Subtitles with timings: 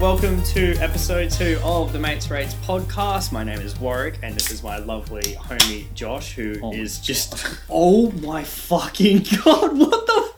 [0.00, 3.32] Welcome to episode two of the Mates Rates podcast.
[3.32, 7.04] My name is Warwick, and this is my lovely homie Josh, who is Oh my
[7.04, 7.46] just.
[7.68, 9.78] Oh my fucking god!
[9.78, 10.29] What the?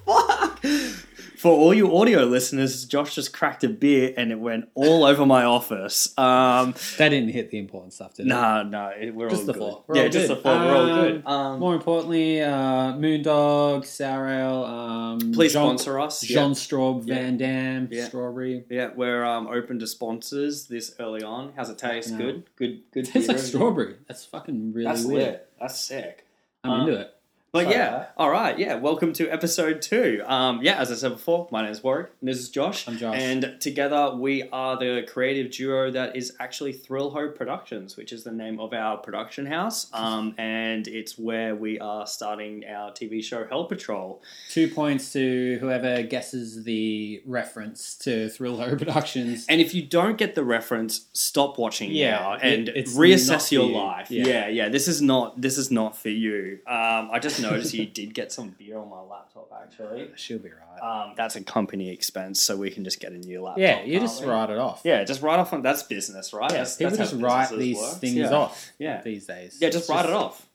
[1.42, 5.26] For all you audio listeners, Josh just cracked a beer and it went all over
[5.26, 6.16] my office.
[6.16, 8.28] Um, That didn't hit the important stuff, did it?
[8.28, 9.58] nah, no, it- we're Just all the good.
[9.58, 9.84] floor.
[9.88, 10.36] We're yeah, all just good.
[10.36, 10.58] the floor.
[10.60, 11.22] We're all good.
[11.26, 16.20] Um, Um, More importantly, uh, Moondog, Sour Ale, um, please Jean, sponsor us.
[16.20, 17.14] Jean Straub, Yeah.
[17.16, 18.04] Van Dam, Yeah.
[18.06, 18.64] Strawberry.
[18.70, 21.54] Yeah, we're um, open to sponsors this early on.
[21.56, 22.12] How's it taste?
[22.12, 22.18] No.
[22.18, 23.04] Good, good, good.
[23.06, 23.96] Tastes like strawberry.
[24.06, 25.18] That's fucking really That's weird.
[25.32, 25.48] lit.
[25.60, 26.24] That's sick.
[26.62, 27.10] I'm Um, into it.
[27.52, 28.14] But yeah, that.
[28.16, 28.76] all right, yeah.
[28.76, 30.22] Welcome to episode two.
[30.24, 32.88] Um, yeah, as I said before, my name is Warwick, and this is Josh.
[32.88, 33.14] I'm Josh.
[33.18, 38.24] and together we are the creative duo that is actually Thrill Ho Productions, which is
[38.24, 39.90] the name of our production house.
[40.02, 44.22] Um, and it's where we are starting our TV show Hell Patrol.
[44.48, 49.44] Two points to whoever guesses the reference to Thrill Ho Productions.
[49.48, 53.66] And if you don't get the reference, stop watching Yeah, now and it's reassess your
[53.68, 53.76] you.
[53.76, 54.10] life.
[54.10, 54.26] Yeah.
[54.26, 54.48] Yeah.
[54.48, 56.58] yeah, This is not this is not for you.
[56.66, 60.10] Um, I just noticed you did get some beer on my laptop actually.
[60.16, 60.80] She'll be right.
[60.80, 63.58] Um, that's a company expense, so we can just get a new laptop.
[63.60, 64.28] yeah, you just we?
[64.28, 64.80] write it off.
[64.84, 66.50] Yeah, just write off on that's business, right?
[66.50, 67.98] Yeah, that's, people that's just write these works.
[67.98, 68.30] things yeah.
[68.30, 69.58] off Yeah, these days.
[69.60, 70.46] yeah, just write it off.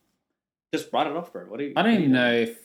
[0.73, 1.43] Just write it off, bro.
[1.45, 1.73] What do you?
[1.75, 2.57] I don't even know if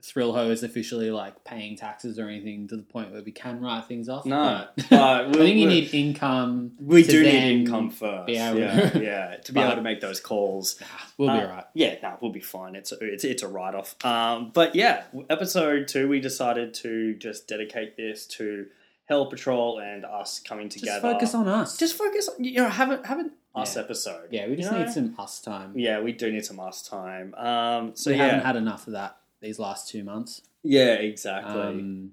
[0.00, 3.60] Thrill Ho is officially like paying taxes or anything to the point where we can
[3.60, 4.24] write things off.
[4.24, 6.72] No, but but I we- think you need income.
[6.80, 8.26] We do need income first.
[8.26, 10.80] be yeah, to- yeah, to be But- able to make those calls.
[10.80, 10.86] Nah,
[11.18, 11.64] we'll be Uh, right.
[11.74, 12.76] Yeah, no, we'll be fine.
[12.76, 13.96] It's a, it's it's a write off.
[14.04, 18.66] Um, but yeah, episode two, we decided to just dedicate this to
[19.06, 21.00] Hell Patrol and us coming together.
[21.00, 21.76] Just focus on us.
[21.76, 22.28] Just focus.
[22.28, 23.82] on You know, have a have an us Yeah.
[23.82, 24.28] episode.
[24.30, 24.84] yeah, we just you know?
[24.84, 25.72] need some us time.
[25.74, 27.34] Yeah, we do need some us time.
[27.34, 30.42] Um, so we yeah, haven't had enough of that these last two months.
[30.62, 31.60] yeah, exactly.
[31.60, 32.10] Um,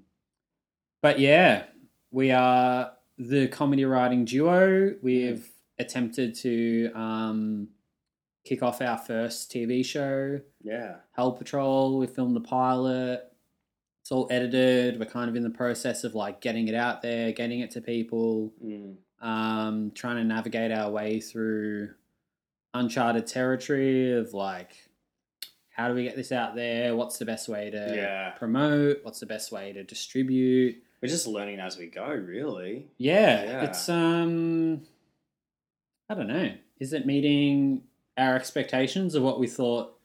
[1.02, 1.64] but yeah,
[2.10, 4.94] we are the comedy writing duo.
[5.02, 5.48] We've
[5.78, 7.68] attempted to um,
[8.44, 10.40] kick off our first TV show.
[10.62, 11.98] yeah, Hell Patrol.
[11.98, 13.22] We filmed the pilot.
[14.02, 15.00] It's all edited.
[15.00, 17.80] We're kind of in the process of like getting it out there, getting it to
[17.80, 21.90] people, mm, um, trying to navigate our way through
[22.72, 24.85] uncharted territory of like,
[25.76, 26.96] how do we get this out there?
[26.96, 28.30] What's the best way to yeah.
[28.30, 29.00] promote?
[29.02, 30.82] What's the best way to distribute?
[31.02, 32.86] We're just learning as we go, really.
[32.96, 33.64] Yeah, Yeah.
[33.64, 34.80] it's um,
[36.08, 36.52] I don't know.
[36.80, 37.82] Is it meeting
[38.16, 39.95] our expectations of what we thought?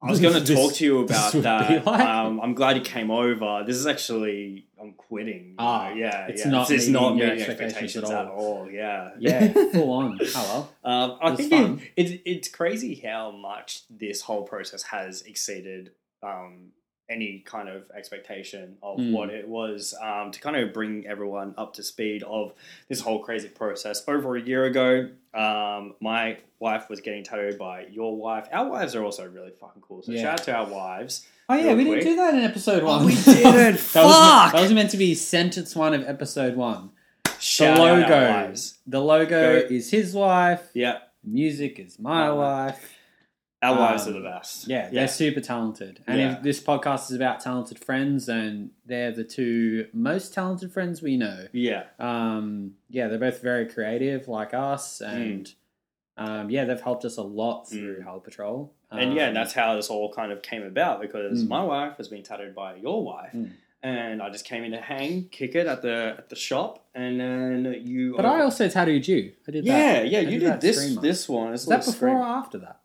[0.00, 1.86] I was going to this- talk to you about that.
[1.86, 2.00] like?
[2.00, 3.64] Um, I'm glad you came over.
[3.66, 5.56] This is actually I'm quitting.
[5.58, 6.50] Ah, yeah, it's yeah.
[6.50, 8.70] not it's, it's not meeting expectations expectations, at at all.
[8.70, 10.18] Yeah, Yeah, full on.
[10.36, 15.92] Oh Um, I think it, it, it's crazy how much this whole process has exceeded
[16.22, 16.68] um,
[17.10, 19.12] any kind of expectation of Mm.
[19.12, 22.52] what it was um, to kind of bring everyone up to speed of
[22.88, 24.02] this whole crazy process.
[24.06, 28.46] Over a year ago, um, my wife was getting tattooed by your wife.
[28.52, 30.02] Our wives are also really fucking cool.
[30.02, 30.22] So Yeah.
[30.22, 31.26] shout out to our wives.
[31.48, 32.00] Oh yeah, we quick.
[32.00, 33.06] didn't do that in episode Oh, one.
[33.06, 33.42] we didn't.
[33.54, 34.52] that, was, Fuck.
[34.52, 36.90] that was meant to be sentence one of episode one.
[37.40, 38.10] Shout the logo.
[38.32, 38.78] wives.
[38.86, 39.28] The logo
[39.62, 39.66] Go.
[39.74, 40.68] is his wife.
[40.74, 42.97] Yeah, Music is my Uh, wife.
[43.62, 44.68] Our wives Um, are the best.
[44.68, 46.00] Yeah, they're super talented.
[46.06, 46.36] And Yeah.
[46.36, 51.16] if this podcast is about talented friends, and they're the two most talented friends we
[51.16, 51.48] know.
[51.52, 51.84] yeah.
[51.98, 55.12] Um, yeah, they're both very creative, like us, Mm.
[55.12, 55.54] and
[56.16, 58.72] um, yeah, they've helped us a lot through Hell Patrol.
[58.90, 61.48] And yeah, Um, that's how this all kind of came about because Mm.
[61.48, 63.50] my wife has been tattooed by your wife, Mm.
[63.84, 67.20] and I just came in to hang, kick it at the at the shop, and
[67.20, 68.14] then you.
[68.16, 69.32] But I also tattooed you.
[69.46, 69.68] I did that.
[69.68, 71.52] yeah, yeah, I you did did this this one.
[71.52, 72.80] Is that before scream- or after that?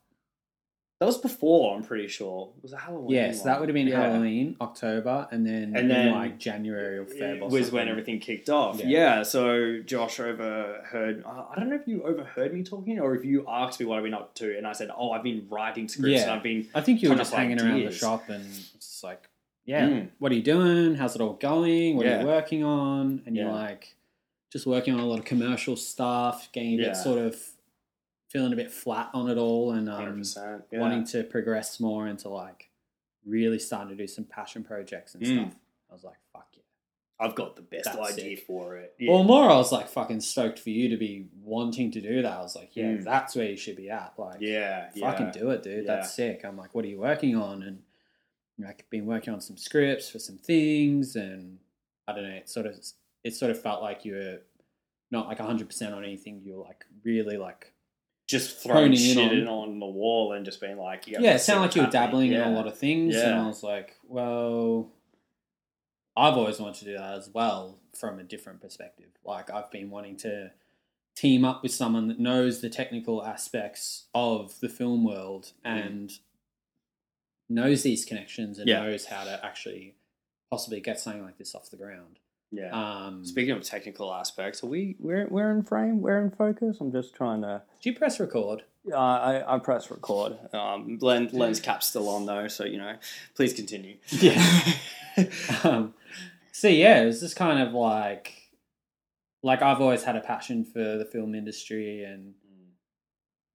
[1.00, 1.75] That was before.
[1.75, 3.10] I'm pretty sure it was a Halloween.
[3.12, 3.48] Yes, one.
[3.48, 4.00] that would have been Yeah.
[4.10, 7.42] Halloween, October, and then And in then like January or Feb.
[7.42, 7.90] Or was when something.
[7.90, 8.80] everything kicked off.
[8.80, 8.88] Yeah.
[8.88, 9.24] Yeah.
[9.24, 11.25] so Josh overheard.
[11.25, 14.04] I don't know if you overheard me talking or if you asked me what I've
[14.04, 16.36] been up to, and I said, "Oh, I've been writing scripts and Yeah.
[16.36, 17.98] I've been." I think you were Kind of just hanging around the ideas.
[17.98, 18.45] shop and
[18.75, 19.30] it's like,
[19.66, 20.10] yeah, Mm.
[20.19, 20.95] what are you doing?
[20.95, 21.98] How's it all going?
[21.98, 22.22] What are Yeah.
[22.22, 23.24] you working on?
[23.25, 23.54] And you're Yeah.
[23.54, 23.95] like,
[24.51, 26.88] just working on a lot of commercial stuff, getting a Yeah.
[26.90, 27.36] bit sort of
[28.33, 30.21] feeling a bit flat on it all, and um.
[30.71, 30.80] Yeah.
[30.80, 32.69] wanting to progress more into like
[33.25, 35.41] really starting to do some passion projects and Mm.
[35.44, 35.56] stuff.
[35.89, 36.59] I was like, fuck yeah.
[37.25, 38.45] I've got the best That's idea sick.
[38.47, 38.95] for it.
[39.07, 42.31] Well, more I was like fucking stoked for you to be wanting to do that.
[42.33, 43.03] I was like, yeah, Mm.
[43.06, 44.13] that's where you should be at.
[44.18, 45.31] Like, yeah, fucking yeah.
[45.31, 45.85] do it, dude.
[45.85, 45.95] Yeah.
[45.95, 46.44] That's sick.
[46.44, 47.63] I'm like, what are you working on?
[47.63, 47.83] And
[48.57, 51.59] you know, I've been working on some scripts for some things, and
[52.07, 52.35] I don't know.
[52.35, 52.75] It sort of
[53.24, 54.41] it sort of felt like you were
[55.12, 56.41] not like 100 percent on anything.
[56.44, 57.72] You were like really like
[58.33, 61.19] just throwing honing in shit on- in on the wall and just being like, yeah,
[61.21, 61.35] yeah.
[61.35, 63.95] It sounded like you were dabbling in a lot of things, and I was like,
[64.07, 64.89] well.
[66.15, 69.09] I've always wanted to do that as well from a different perspective.
[69.25, 70.51] Like I've been wanting to
[71.15, 75.85] team up with someone that knows the technical aspects of the film world Mm.
[75.88, 76.12] and
[77.50, 78.83] knows these connections and Yeah.
[78.83, 79.95] knows how to actually
[80.51, 82.19] possibly get something like this off the ground.
[82.53, 82.69] Yeah.
[82.71, 86.77] Um, Speaking of technical aspects, are we we're we're in frame, we're in focus.
[86.79, 87.63] I'm just trying to.
[87.81, 88.63] do you press record?
[88.91, 90.38] Uh, I I press record.
[90.53, 92.95] Um, lens lens cap's still on though, so you know.
[93.35, 93.97] Please continue.
[94.11, 94.61] Yeah.
[95.63, 95.95] um,
[96.51, 98.33] so yeah, it was just kind of like,
[99.41, 102.35] like I've always had a passion for the film industry and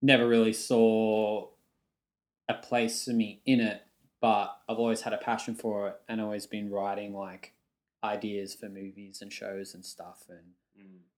[0.02, 1.48] never really saw
[2.48, 3.82] a place for me in it,
[4.20, 7.52] but I've always had a passion for it and always been writing like
[8.04, 10.22] ideas for movies and shows and stuff.
[10.28, 10.38] And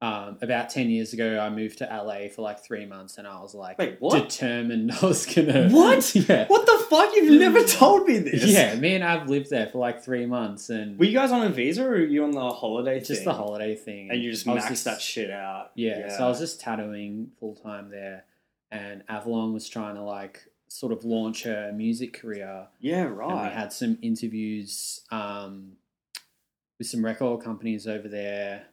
[0.02, 3.38] um, about 10 years ago, I moved to LA for like three months and I
[3.42, 4.28] was like Wait, what?
[4.30, 5.68] determined I was gonna.
[5.70, 6.14] What?
[6.14, 6.46] Yeah.
[6.46, 7.14] What the fuck?
[7.14, 8.42] You've never told me this.
[8.46, 11.42] Yeah, me and Av lived there for like three months and Were you guys on
[11.46, 12.98] a visa or were you on the holiday?
[13.00, 13.24] just thing?
[13.26, 14.10] the holiday thing.
[14.10, 15.72] And you just I was maxed just- that shit out.
[15.74, 18.24] Yeah, so I was just tattooing full time there,
[18.72, 23.30] and Avalon was trying to like sort of launch her music career, Yeah, right.
[23.30, 25.72] and we had some interviews um,
[26.80, 28.64] with some record companies over there,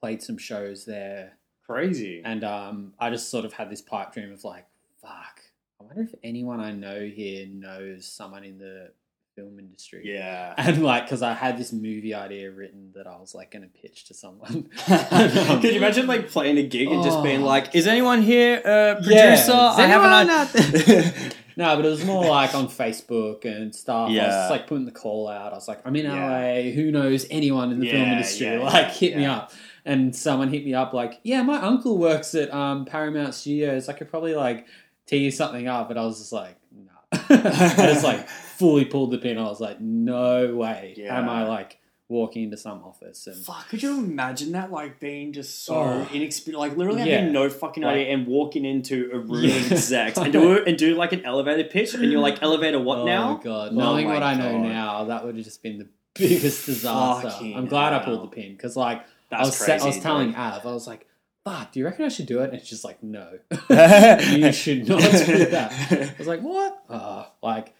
[0.00, 1.34] played some shows there,
[1.66, 2.22] Crazy.
[2.24, 4.66] and um, I just sort of had this pipe dream of like,
[5.00, 5.40] fuck,
[5.80, 8.92] I wonder if anyone I know here knows someone in the
[9.36, 10.02] film industry.
[10.04, 10.54] yeah.
[10.58, 13.68] And like, because I had this movie idea written that I was like going to
[13.68, 14.68] pitch to someone.
[14.86, 17.46] Could you imagine like playing a gig and just being Oh.
[17.46, 19.14] like, "Is anyone here a producer?
[19.14, 23.44] Yeah, is I have an anyone idea." No, but it was more like on Facebook
[23.44, 24.08] and stuff.
[24.08, 25.52] I was just like putting the call out.
[25.52, 26.26] I was like, I'm in Yeah.
[26.28, 26.70] LA.
[26.72, 28.46] Who knows anyone in the film industry?
[28.46, 29.52] yeah, like, yeah, hit me up.
[29.84, 33.88] And someone hit me up like, yeah, my uncle works at um, Paramount Studios.
[33.88, 34.66] I could probably like
[35.06, 35.88] tee something up.
[35.88, 36.92] But I was just like, no.
[37.12, 39.38] I just like fully pulled the pin.
[39.38, 40.94] I was like, no way.
[40.96, 41.18] Yeah.
[41.18, 41.78] Am I like
[42.08, 44.70] walking into some office and Fuck, could you imagine that?
[44.70, 46.08] Like being just so Oh.
[46.12, 47.18] inexperienced, like literally Yeah.
[47.18, 50.12] having no fucking idea and walking into a room Yeah.
[50.16, 53.40] and do and do like an elevator pitch, and you're like, elevator what oh now?
[53.42, 54.62] god, Oh knowing my what I know God.
[54.62, 57.30] now, that would have just been the biggest disaster.
[57.30, 59.82] Fucking I'm glad I pulled the pin because like That's I was, crazy.
[59.82, 60.36] I was telling dude.
[60.36, 61.06] Av, I was like,
[61.46, 63.38] "Fuck, do you reckon I should do it?" And she's like, "No,
[63.70, 67.74] you should not do that." I was like, "What?" Uh, like,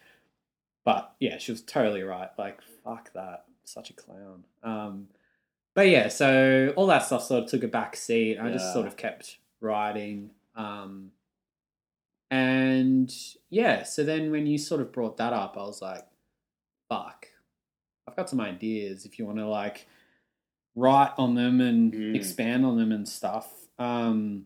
[0.83, 2.29] but yeah, she was totally right.
[2.39, 4.45] Like, fuck that, such a clown.
[4.63, 5.07] Um,
[5.73, 8.37] but yeah, so all that stuff sort of took a back seat.
[8.39, 8.73] I just Yeah.
[8.73, 10.31] sort of kept writing.
[10.55, 11.11] Um,
[12.31, 13.13] and
[13.49, 16.05] yeah, so then when you sort of brought that up, I was like,
[16.89, 17.27] fuck,
[18.07, 19.87] I've got some ideas if you want to like
[20.75, 22.15] write on them and Mm.
[22.15, 23.67] expand on them and stuff.
[23.77, 24.45] Um,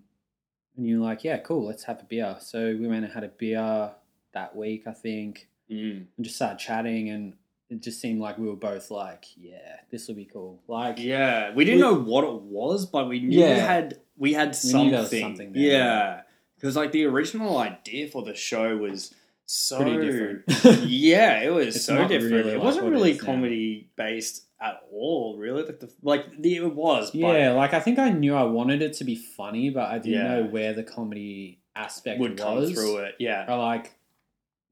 [0.76, 2.38] and you're like, yeah, cool, let's have a beer.
[2.40, 3.92] So we went and had a beer
[4.34, 6.08] that week, I think, Mm.
[6.16, 7.10] and just started chatting.
[7.10, 7.38] And
[7.70, 10.60] it just seemed like we were both like, yeah, this will be cool.
[10.68, 14.34] Like, Yeah, we didn't We- know what it was, but we knew we had we
[14.34, 14.92] had something.
[14.92, 15.62] was something there.
[15.64, 16.22] Yeah,
[16.56, 19.14] because like the original idea for the show was
[19.46, 20.44] so pretty different.
[20.90, 22.34] yeah, it was It's so different.
[22.34, 23.24] really it like wasn't what it really now.
[23.24, 25.38] comedy based at all.
[25.38, 27.12] Really, like the like the, it was.
[27.12, 30.00] But yeah, like I think I knew I wanted it to be funny, but I
[30.00, 30.28] didn't Yeah.
[30.42, 33.16] know where the comedy aspect would come through it.
[33.20, 33.94] Yeah, I like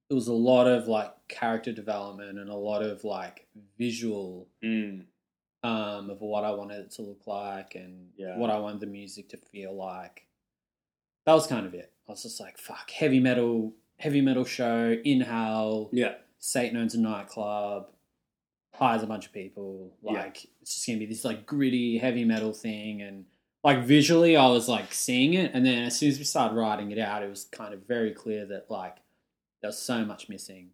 [0.10, 3.48] there was a lot of like character development and a lot of like
[3.78, 5.04] visual mm.
[5.64, 8.38] um, of what I wanted it to look like and Yeah.
[8.38, 10.28] what I wanted the music to feel like.
[11.26, 11.92] That was kind of it.
[12.08, 15.90] I was just like, fuck, heavy metal, heavy metal show in hell.
[15.92, 17.88] yeah, Satan owns a nightclub,
[18.76, 19.92] hires a bunch of people.
[20.04, 20.12] Yeah.
[20.14, 23.26] Like it's just gonna be this like gritty heavy metal thing, and
[23.64, 26.92] like visually, I was like seeing it, and then as soon as we started writing
[26.92, 28.98] it out, it was kind of very clear that like
[29.62, 30.70] there was so much missing.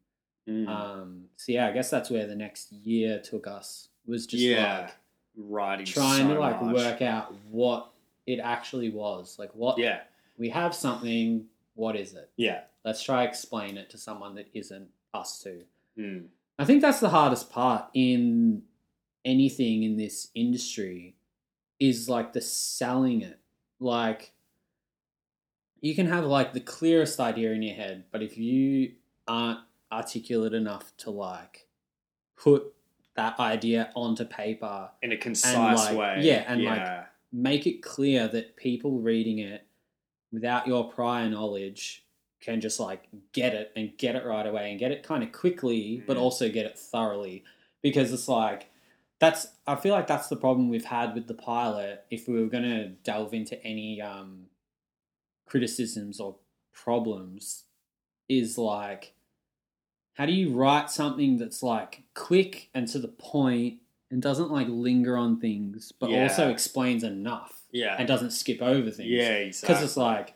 [0.49, 0.67] Mm.
[0.67, 4.81] Um, so yeah, I guess that's where the next year took us was just yeah,
[4.81, 4.95] like
[5.37, 6.75] writing trying so to like much.
[6.75, 7.91] work out what
[8.25, 9.37] it actually was.
[9.39, 10.01] Like what Yeah,
[10.37, 11.45] we have something.
[11.75, 12.29] What is it?
[12.37, 15.63] yeah, Let's try explain it to someone that isn't us too.
[15.97, 16.25] mm.
[16.59, 18.63] I think that's the hardest part in
[19.25, 21.15] anything in this industry
[21.79, 23.39] is like the selling it.
[23.79, 24.33] Like
[25.81, 28.93] you can have like the clearest idea in your head, but if you
[29.27, 29.59] aren't
[29.91, 31.67] articulate enough to like
[32.37, 32.73] put
[33.15, 36.17] that idea onto paper, in a concise like- way.
[36.21, 39.65] yeah, and, like, make it clear that people reading it
[40.31, 42.05] without your prior knowledge
[42.39, 45.31] can just like get it and get it right away and get it kind of
[45.31, 46.21] quickly, but Mhm.
[46.21, 47.43] also get it thoroughly.
[47.81, 48.69] Because it's like,
[49.19, 52.05] that's, I feel like that's the problem we've had with the pilot.
[52.09, 54.47] If we were going to delve into any um,
[55.51, 56.35] criticisms or
[56.73, 57.65] problems,
[58.29, 59.13] is like,
[60.13, 63.79] how do you write something that's like quick and to the point
[64.09, 66.23] and doesn't like linger on things, but Yeah.
[66.23, 67.95] also explains enough Yeah.
[67.99, 69.09] and doesn't skip over things.
[69.09, 69.85] yeah, because exactly.
[69.85, 70.33] it's like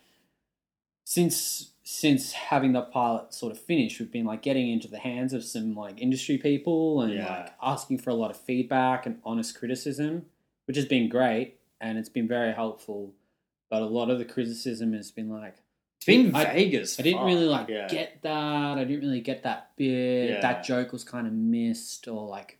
[1.05, 5.33] since since having the pilot sort of finished, we've been like getting into the hands
[5.33, 7.29] of some like industry people and Yeah.
[7.41, 10.25] like asking for a lot of feedback and honest criticism,
[10.65, 13.13] which has been great and it's been very helpful.
[13.69, 15.55] But a lot of the criticism has been like,
[15.97, 17.27] it's been I- vague as I didn't fuck.
[17.27, 17.87] really like yeah.
[17.87, 18.77] get that.
[18.77, 20.29] I didn't really get that bit.
[20.29, 20.41] Yeah.
[20.41, 22.59] That joke was kind of missed, or like,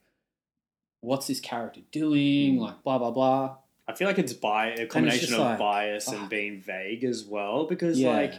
[1.02, 2.58] what's this character doing?
[2.58, 2.60] Mm.
[2.60, 3.58] Like blah blah blah.
[3.88, 6.30] I feel like it's bi- a combination of like, bias and fuck.
[6.32, 8.12] being vague as well because Yeah.
[8.12, 8.34] like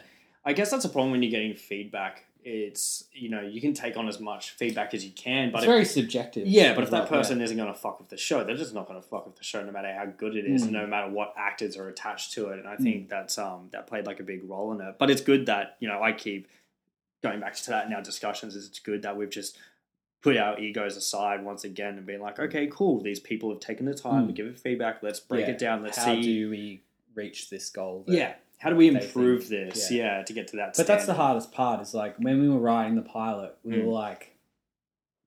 [0.44, 2.25] I guess that's a problem when you're getting feedback.
[2.48, 5.64] It's you know you can take on as much feedback as you can, but it's
[5.64, 6.46] if, very subjective.
[6.46, 8.86] yeah, but if that person isn't going to fuck with the show, they're just not
[8.86, 10.70] going to fuck with the show, no matter how good it is, Mm.
[10.70, 12.60] no matter what actors are attached to it.
[12.60, 12.82] And I Mm.
[12.84, 14.94] think that's um that played like a big role in it.
[14.96, 16.46] But it's good that you know I keep
[17.20, 18.54] going back to that in our discussions.
[18.54, 19.58] Is it's good that we've just
[20.22, 23.86] put our egos aside once again and been like, okay, cool, these people have taken
[23.86, 24.36] the time to Mm.
[24.36, 25.02] give it feedback.
[25.02, 25.52] Let's break Yeah.
[25.54, 25.82] it down.
[25.82, 26.80] Let's how see How do we
[27.16, 28.04] reach this goal?
[28.06, 28.34] that- yeah.
[28.58, 29.90] How do we improve this?
[29.90, 30.18] yeah.
[30.18, 30.22] Yeah.
[30.24, 30.74] to get to that.
[30.76, 31.80] But that's the hardest part.
[31.80, 33.84] Is like when we were writing the pilot, we Mm.
[33.84, 34.32] were like,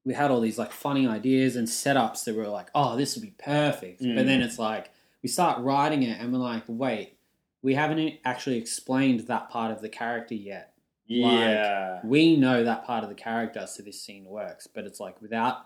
[0.06, 3.22] we had all these like funny ideas and setups that were like, oh, this would
[3.24, 4.02] be perfect.
[4.02, 4.16] Mm.
[4.16, 4.90] But then it's like
[5.22, 7.18] we start writing it and we're like, wait,
[7.62, 10.74] we haven't actually explained that part of the character yet.
[11.12, 12.02] Yeah.
[12.04, 15.66] we know that part of the character so this scene works but it's like without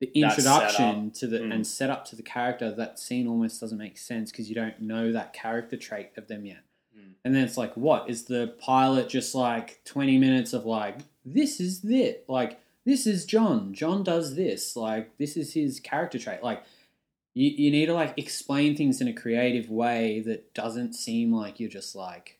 [0.00, 1.52] the introduction to the Mm.
[1.56, 5.12] and setup to the character that scene almost doesn't make sense because you don't know
[5.12, 6.60] that character trait of them yet.
[7.28, 8.08] And then it's like what?
[8.08, 13.26] Is the pilot just like 20 minutes of like this is it like this is
[13.26, 13.74] john.
[13.74, 14.76] John does this.
[14.76, 16.42] Like this is his character trait.
[16.42, 16.62] Like
[17.34, 21.60] you, you need to like explain things in a creative way that doesn't seem like
[21.60, 22.38] you're just like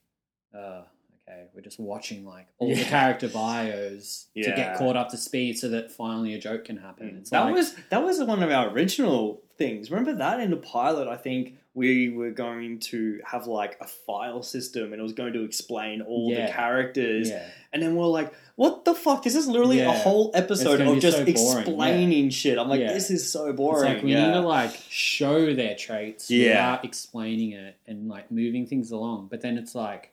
[0.55, 0.85] uh
[1.29, 5.59] okay we're just watching like all the character bios to get caught up to speed
[5.59, 7.19] so that finally a joke can happen.
[7.21, 9.91] It's that like, was that was one of our original things.
[9.91, 11.09] Remember that in the pilot?
[11.09, 15.33] I think we were going to have like a file system, and it was going
[15.35, 16.47] to explain all Yeah.
[16.47, 17.31] the characters.
[17.31, 19.23] yeah And then we're like, "What the fuck?
[19.23, 22.93] This is literally a whole episode of just so explaining shit." I'm like, Yeah.
[22.93, 23.53] "This is so boring.
[23.53, 24.27] It's boring." like we yeah.
[24.27, 26.49] need to like show their traits Yeah.
[26.49, 29.29] without explaining it and like moving things along.
[29.31, 30.13] But then it's like,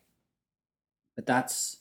[1.16, 1.78] but that's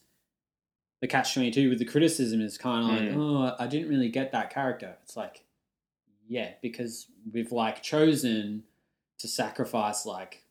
[1.00, 3.18] the catch twenty two with the criticism is kind of like, Mm.
[3.18, 4.96] oh, I didn't really get that character.
[5.02, 5.42] It's like,
[6.28, 8.62] yeah, because we've like chosen
[9.18, 10.44] to sacrifice like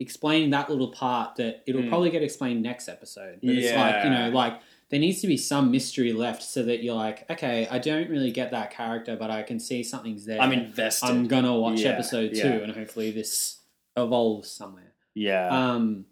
[0.00, 1.88] explaining that little part that it'll Mm.
[1.88, 3.38] probably get explained next episode.
[3.42, 4.60] But it's like you know like
[4.90, 8.30] there needs to be some mystery left so that you're like, okay, I don't really
[8.30, 10.40] get that character, but I can see something's there.
[10.40, 11.06] I'm invested.
[11.08, 12.52] I'm gonna watch Yeah, episode two, yeah.
[12.56, 13.60] and hopefully this
[13.96, 14.92] evolves somewhere.
[15.14, 15.48] yeah.
[15.48, 16.06] Um,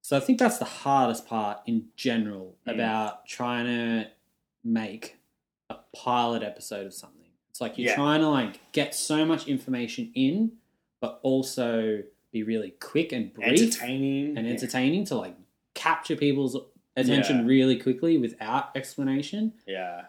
[0.00, 2.74] so I think that's the hardest part in general Mm.
[2.74, 4.10] about trying to
[4.64, 5.16] make
[5.68, 7.28] a pilot episode of something.
[7.50, 7.96] It's like you're Yeah.
[7.96, 10.52] trying to like get so much information in,
[11.00, 12.02] but also
[12.32, 15.34] be really quick and brief entertaining and entertaining to like
[15.74, 16.56] capture people's
[16.96, 17.44] attention Yeah.
[17.46, 19.54] really quickly without explanation.
[19.66, 20.06] Yeah.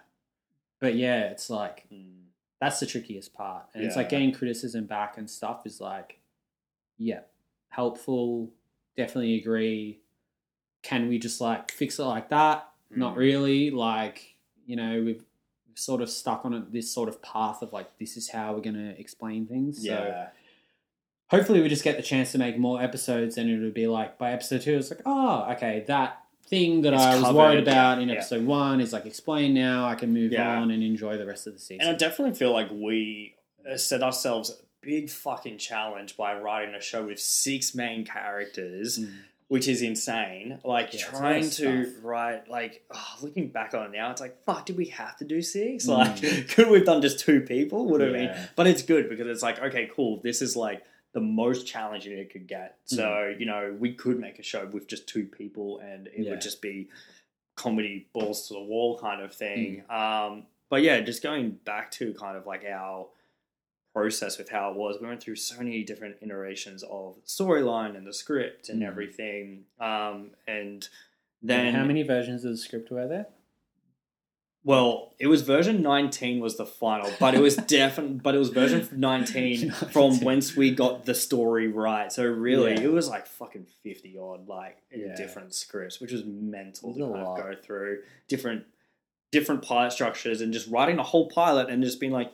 [0.79, 2.23] But yeah, it's like Mm.
[2.59, 3.67] that's the trickiest part.
[3.73, 6.19] And it's like getting criticism back and stuff is like,
[6.97, 7.21] yeah,
[7.69, 8.51] helpful.
[8.97, 9.99] Definitely agree.
[10.81, 12.69] Can we just like fix it like that?
[12.89, 13.17] Not Mm.
[13.17, 13.69] really.
[13.71, 15.23] Like, you know, we've
[15.75, 18.75] sort of stuck on this sort of path of like, this is how we're going
[18.75, 19.77] to explain things.
[19.85, 20.29] So Yeah.
[21.29, 24.31] Hopefully we just get the chance to make more episodes and it'll be like, by
[24.31, 27.99] episode two, it's like, oh, okay, that thing that It's I was covered, worried about
[27.99, 28.15] in yeah.
[28.15, 29.87] episode one is like explained now.
[29.87, 30.57] I can move Yeah.
[30.59, 31.81] on and enjoy the rest of the season.
[31.81, 33.35] And I definitely feel like we
[33.71, 38.97] uh, set ourselves a big fucking challenge by writing a show with six main characters,
[38.99, 39.11] Mm.
[39.49, 40.59] which is insane.
[40.63, 41.49] Like Yeah, it's a lot trying to
[41.85, 41.87] stuff.
[42.01, 44.65] write, like oh, looking back on it now, it's like fuck.
[44.65, 45.85] Did we have to do six?
[45.85, 45.97] Mm.
[45.97, 47.85] Like, could we have done just two people?
[47.87, 48.35] Would have been.
[48.55, 50.19] But it's good because it's like okay, cool.
[50.23, 50.81] This is like
[51.13, 52.77] the most challenging it could get.
[52.85, 53.39] So Mm.
[53.39, 56.31] you know, we could make a show with just two people, and it Yeah.
[56.31, 56.89] would just be
[57.55, 59.83] comedy balls to the wall kind of thing.
[59.89, 59.91] Mm.
[59.93, 63.09] Um, but yeah, just going back to kind of like our
[63.93, 68.05] process with how it was, we went through so many different iterations of storyline and
[68.05, 68.87] the script and Mm.
[68.87, 69.65] everything.
[69.79, 70.87] Um, and
[71.41, 73.27] And then how many versions of the script were there?
[74.69, 78.49] Well, it was version 19 was the final, but it was definitely, but it was
[78.49, 82.11] version 19 from whence we got the story right.
[82.11, 82.81] So really, Yeah.
[82.81, 85.15] it was like fucking 50 odd, like Yeah.
[85.15, 88.65] different scripts, which was mental to kind of go through different,
[89.31, 92.31] different pilot structures and just writing a whole pilot and just being like,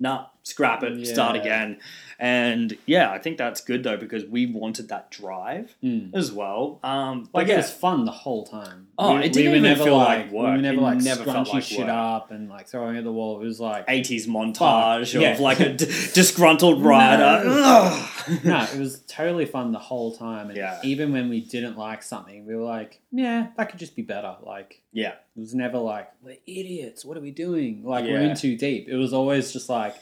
[0.00, 1.78] nah, scrap it, start again.
[2.20, 6.12] And yeah, I think that's good though because we wanted that drive Mm.
[6.14, 6.80] as well.
[6.82, 8.88] Um, but Like yeah, it was fun the whole time.
[8.98, 10.56] Oh, we, it didn't we even never feel like, like We work.
[10.56, 11.88] were never It like never felt like shit work.
[11.90, 13.40] up and like throwing at the wall.
[13.40, 15.30] It was like 80s montage Yeah.
[15.34, 17.42] of like a d- disgruntled rider.
[17.48, 18.10] Ugh.
[18.44, 20.48] no, it was totally fun the whole time.
[20.48, 20.80] And Yeah.
[20.82, 24.34] even when we didn't like something, we were like, yeah, that could just be better.
[24.42, 27.04] Like yeah, it was never like we're idiots.
[27.04, 27.84] What are we doing?
[27.84, 28.88] Like we're in too deep.
[28.88, 29.94] It was always just like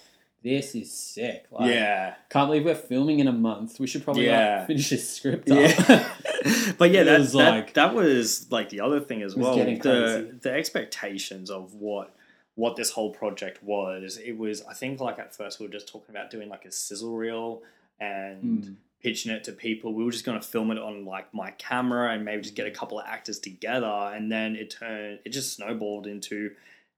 [0.54, 1.46] this is sick.
[1.50, 3.80] Like, yeah, Can't believe we're filming in a month.
[3.80, 4.58] We should probably Yeah.
[4.58, 5.58] like, finish this script up.
[5.58, 6.08] yeah.
[6.78, 9.56] but yeah, that, was that, like- that was like the other thing as was well.
[9.56, 10.38] getting The crazy.
[10.42, 12.14] the expectations of what
[12.54, 14.18] what this whole project was.
[14.18, 16.72] It was I think like at first we were just talking about doing like a
[16.72, 17.62] sizzle reel
[18.00, 18.74] and Mm.
[19.02, 19.92] pitching it to people.
[19.94, 22.66] We were just going to film it on like my camera and maybe just get
[22.66, 25.18] a couple of actors together, and then it turned.
[25.24, 26.52] It just snowballed into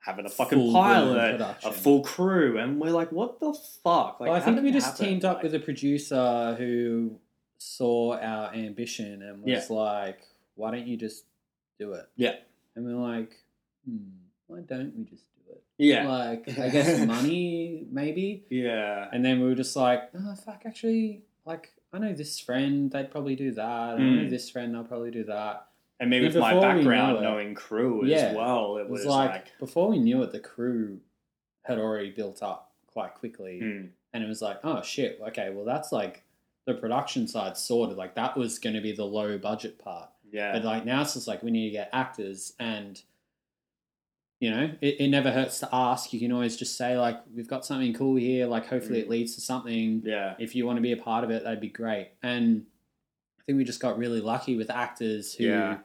[0.08, 3.52] having a fucking Full-blown pilot, a full crew, and we're like, what the
[3.84, 4.18] fuck?
[4.20, 5.06] Like, well, I think we just happen?
[5.06, 7.18] teamed up Like- with a producer who
[7.58, 10.20] saw our ambition and was like,
[10.54, 11.24] "Why don't you just
[11.78, 12.36] do it?" Yeah.
[12.74, 13.36] and we're like,
[13.84, 13.96] "Hmm,
[14.46, 18.44] why don't we just do it?" yeah, Like, I guess money, maybe.
[18.48, 22.90] yeah, And then we were just like, "Oh fuck, actually, like, I know this friend,
[22.90, 23.94] they'd probably do that.
[23.96, 24.30] And I know Mm.
[24.30, 25.66] this friend, they'll probably do that."
[26.00, 29.06] And maybe And with my background, it- knowing crew as well, it It was was,
[29.06, 31.00] like, like, before we knew it, the crew
[31.62, 33.58] had already built up quite quickly.
[33.60, 36.24] hmm, and it was like, oh shit, okay, well that's like
[36.66, 37.96] the production side sorted.
[37.96, 41.14] Like that was going to be the low budget part, yeah, but like now it's
[41.14, 43.00] just like we need to get actors, and
[44.40, 46.12] you know, it, it never hurts to ask.
[46.12, 48.46] You can always just say like, we've got something cool here.
[48.46, 50.00] Like hopefully it leads to something.
[50.04, 52.10] yeah, If you want to be a part of it, that'd be great.
[52.22, 52.64] And
[53.40, 55.78] I think we just got really lucky with actors who Yeah.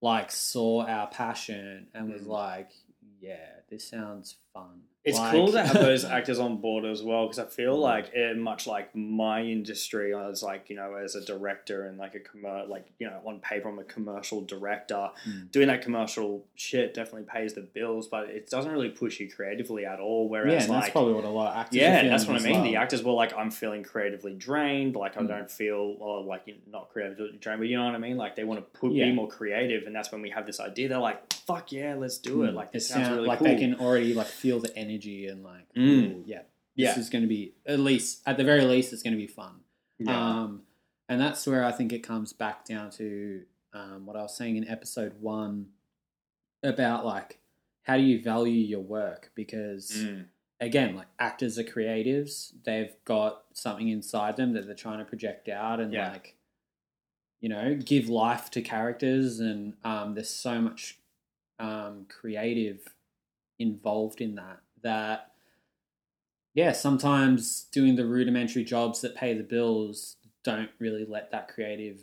[0.00, 2.28] Like saw our passion and was Mm.
[2.28, 2.70] like,
[3.20, 4.82] yeah, this sounds fun.
[5.02, 7.80] It's Like- cool to have those actors on board as well because I feel Mm.
[7.80, 12.14] like, eh, much like my industry, as like you know, as a director and like
[12.14, 15.08] a commer like you know, on paper, I'm a commercial director.
[15.26, 15.50] Mm.
[15.52, 19.86] Doing that commercial shit definitely pays the bills, but it doesn't really push you creatively
[19.86, 20.24] at all.
[20.26, 21.76] yeah, Whereas, and like, that's probably what a lot of actors.
[21.80, 22.52] yeah, that's what I mean.
[22.56, 22.62] well.
[22.64, 24.96] The actors were like, I'm feeling creatively drained.
[24.96, 25.28] Like, I Mm.
[25.28, 28.18] don't feel, or like, not creatively drained, but you know what I mean?
[28.18, 29.06] Like, they want to put, Yeah.
[29.06, 29.86] be more creative.
[29.86, 30.88] And that's when we have this idea.
[30.90, 32.50] They're like, fuck yeah, let's do it.
[32.52, 32.54] Mm.
[32.54, 33.48] Like, this It sounds sound- really like cool.
[33.48, 35.86] they can already like feel the energy and like, Mm.
[36.18, 36.42] ooh, yeah,
[36.76, 36.98] this Yeah.
[36.98, 39.60] is going to be at least at the very least it's going to be fun.
[39.98, 40.40] yeah.
[40.42, 40.62] Um,
[41.08, 44.56] and that's where I think it comes back down to um, what I was saying
[44.56, 45.66] in episode one
[46.62, 47.38] about like
[47.82, 50.26] how do you value your work because Mm.
[50.60, 55.48] again like actors are creatives they've got something inside them that they're trying to project
[55.48, 56.12] out and Yeah.
[56.12, 56.36] like
[57.40, 60.98] you know give life to characters and um, there's so much
[61.58, 62.94] um, creative
[63.58, 65.32] involved in that that
[66.54, 72.00] yeah sometimes doing the rudimentary jobs that pay the bills don't really let that creative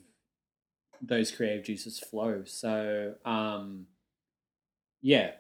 [1.02, 3.86] those creative juices flow so um
[5.02, 5.32] yeah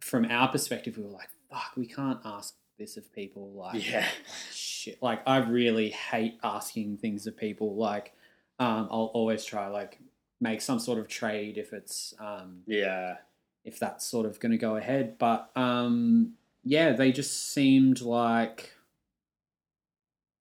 [0.00, 4.06] from our perspective we were like fuck we can't ask this of people like Yeah.
[4.52, 8.12] shit like i really hate asking things of people like
[8.58, 9.98] um i'll always try like
[10.40, 13.16] make some sort of trade if it's um Yeah.
[13.64, 15.16] if that's sort of going to go ahead.
[15.18, 16.32] But um,
[16.64, 18.72] yeah, they just seemed like,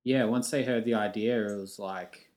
[0.04, 2.30] yeah, once they heard the idea, it was like,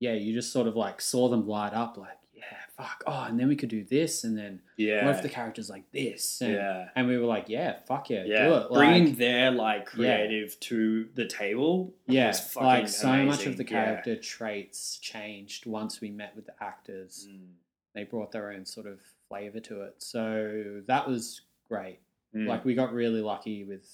[0.00, 2.44] yeah, you just sort of like saw them light up, like, yeah,
[2.76, 5.06] fuck, oh, and then we could do this, and then Yeah.
[5.06, 6.40] what if the character's like this?
[6.40, 6.88] And, yeah.
[6.96, 8.48] and we were like, yeah, fuck yeah, Yeah.
[8.48, 8.70] do it.
[8.72, 11.94] Bringing Like, their like creative to the table.
[12.06, 13.68] yeah, like so much of the Yeah.
[13.84, 17.26] character traits changed once we met with the actors.
[17.30, 17.52] Mm.
[17.94, 22.00] They brought their own sort of flavor to it, so that was great.
[22.34, 22.46] Mm.
[22.48, 23.86] like we got really lucky with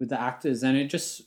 [0.00, 1.22] with the actors and it just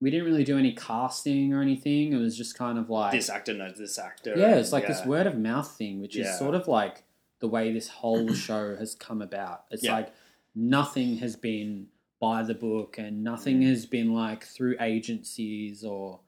[0.00, 3.30] we didn't really do any casting or anything it was just kind of like this
[3.30, 4.34] actor knows this actor.
[4.36, 6.24] yeah it's like this word of mouth thing which Yeah.
[6.30, 7.04] is sort of like
[7.40, 9.94] the way this whole show has come about it's Yeah.
[9.94, 10.12] like
[10.54, 11.86] nothing has been
[12.20, 13.68] by the book and nothing Mm.
[13.70, 16.20] has been like through agencies or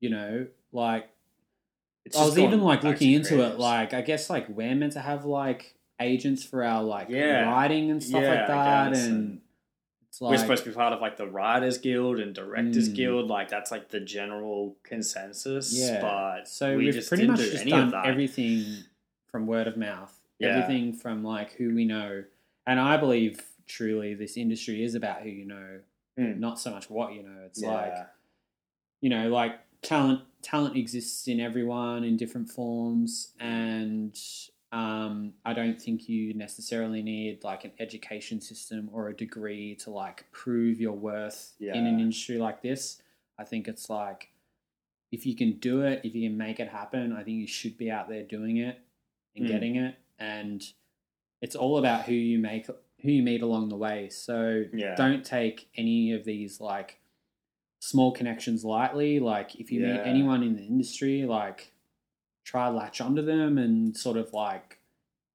[0.00, 1.08] you know like
[2.04, 4.94] It's I was even like looking to into it like I guess like we're meant
[4.94, 7.50] to have like agents for our like Yeah.
[7.50, 9.40] writing and stuff Yeah, like that and
[10.08, 12.94] it's like we're supposed to be part of like the Writers Guild and Directors Mm.
[12.96, 13.28] Guild.
[13.28, 15.72] Like that's like the general consensus.
[15.78, 16.00] Yeah.
[16.00, 18.06] But So we we've just pretty didn't much do just any of done that.
[18.06, 18.84] everything
[19.30, 20.14] from word of mouth.
[20.38, 20.48] Yeah.
[20.58, 22.24] Everything from like who we know.
[22.66, 25.80] And I believe truly this industry is about who you know,
[26.18, 26.38] Mm.
[26.38, 27.40] not so much what you know.
[27.46, 27.94] It's like
[29.00, 34.14] you know, like talent talent exists in everyone in different forms and
[34.72, 39.90] um, I don't think you necessarily need like an education system or a degree to
[39.90, 43.02] like prove your worth in an industry like this.
[43.38, 44.30] I think it's like
[45.10, 47.76] if you can do it, if you can make it happen, I think you should
[47.76, 48.80] be out there doing it
[49.36, 49.48] and Mm.
[49.48, 49.96] getting it.
[50.18, 50.64] And
[51.42, 54.08] it's all about who you make who you meet along the way.
[54.08, 54.94] So Yeah.
[54.94, 57.00] don't take any of these like
[57.80, 59.18] small connections lightly.
[59.18, 61.72] Like if you meet anyone in the industry, like
[62.44, 64.78] try latch onto them and sort of like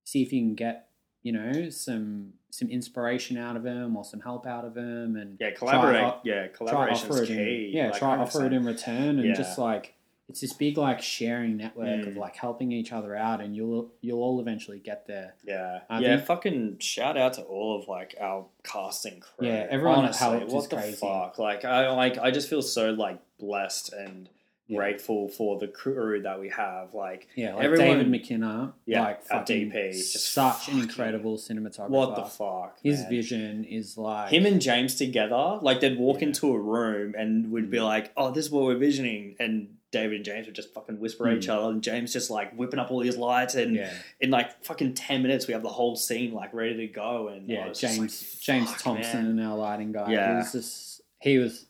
[0.03, 0.89] see if you can get
[1.23, 5.37] you know some some inspiration out of them or some help out of them and
[5.39, 6.01] Yeah, collaborate.
[6.03, 7.65] o- yeah, try collaboration is key.
[7.69, 9.33] in, yeah like, try offer it in return and Yeah.
[9.35, 9.93] just like
[10.29, 12.17] it's this big like sharing network of Mm.
[12.17, 16.15] like helping each other out and you'll you'll all eventually get there Yeah, I yeah.
[16.15, 19.47] think- fucking shout out to all of like our casting crew.
[19.47, 20.97] Yeah, everyone Honestly, what the crazy.
[20.97, 21.37] fuck?
[21.39, 24.29] Like I like I just feel so like blessed and
[24.69, 24.77] Yeah.
[24.79, 26.93] grateful for the crew that we have.
[26.93, 31.89] Like yeah like Everyone- David McKenna Yeah, like fucking DP, just such an incredible cinematographer
[31.89, 32.77] what the fuck?
[32.83, 33.09] his man?
[33.09, 36.27] vision is like Him and James together, like they'd walk Yeah.
[36.27, 37.83] into a room and we'd be Mm.
[37.85, 41.29] like, "Oh, this is what we're visioning," and David and James would just fucking whisper
[41.29, 41.53] at each Mm.
[41.55, 44.95] other, and James just like whipping up all these lights, and yeah in like fucking
[44.95, 47.29] ten minutes we have the whole scene like ready to go.
[47.29, 50.31] And yeah James like, James Thompson man." our lighting guy Yeah.
[50.31, 51.65] he was just he was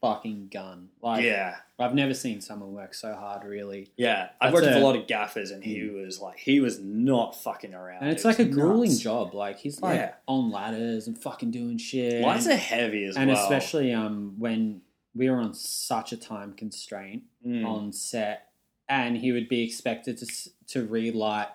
[0.00, 4.30] fucking gun like yeah, I've never seen someone work so hard really yeah.
[4.40, 7.36] I've That's worked with a- lot of gaffers, and he was like, he was not
[7.42, 8.02] fucking around.
[8.02, 10.12] and it's It like a was grueling job like he's like Yeah.
[10.26, 14.80] on ladders and fucking doing shit Lights are heavy as and well, especially um when
[15.14, 17.66] we were on such a time constraint Mm.
[17.66, 18.48] on set,
[18.88, 20.26] and he would be expected to
[20.68, 21.48] to relight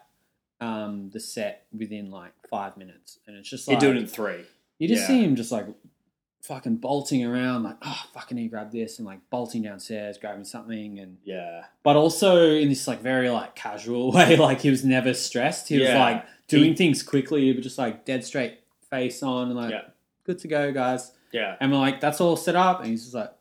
[0.61, 4.07] um, the set within like five minutes, and it's just like you do it in
[4.07, 4.45] three.
[4.79, 5.07] you just yeah.
[5.07, 5.67] see him just like
[6.47, 10.99] fucking bolting around, like oh fucking he grabbed this, and like bolting downstairs, grabbing something,
[10.99, 15.13] and Yeah, but also in this like very like casual way, like he was never
[15.13, 15.67] stressed.
[15.69, 15.99] He was Yeah.
[15.99, 19.81] like doing things quickly, but just like dead straight face on, and like Yeah.
[20.25, 21.11] good to go, guys.
[21.31, 21.55] yeah.
[21.59, 22.79] And we're like, that's all set up.
[22.81, 23.31] And he's just like,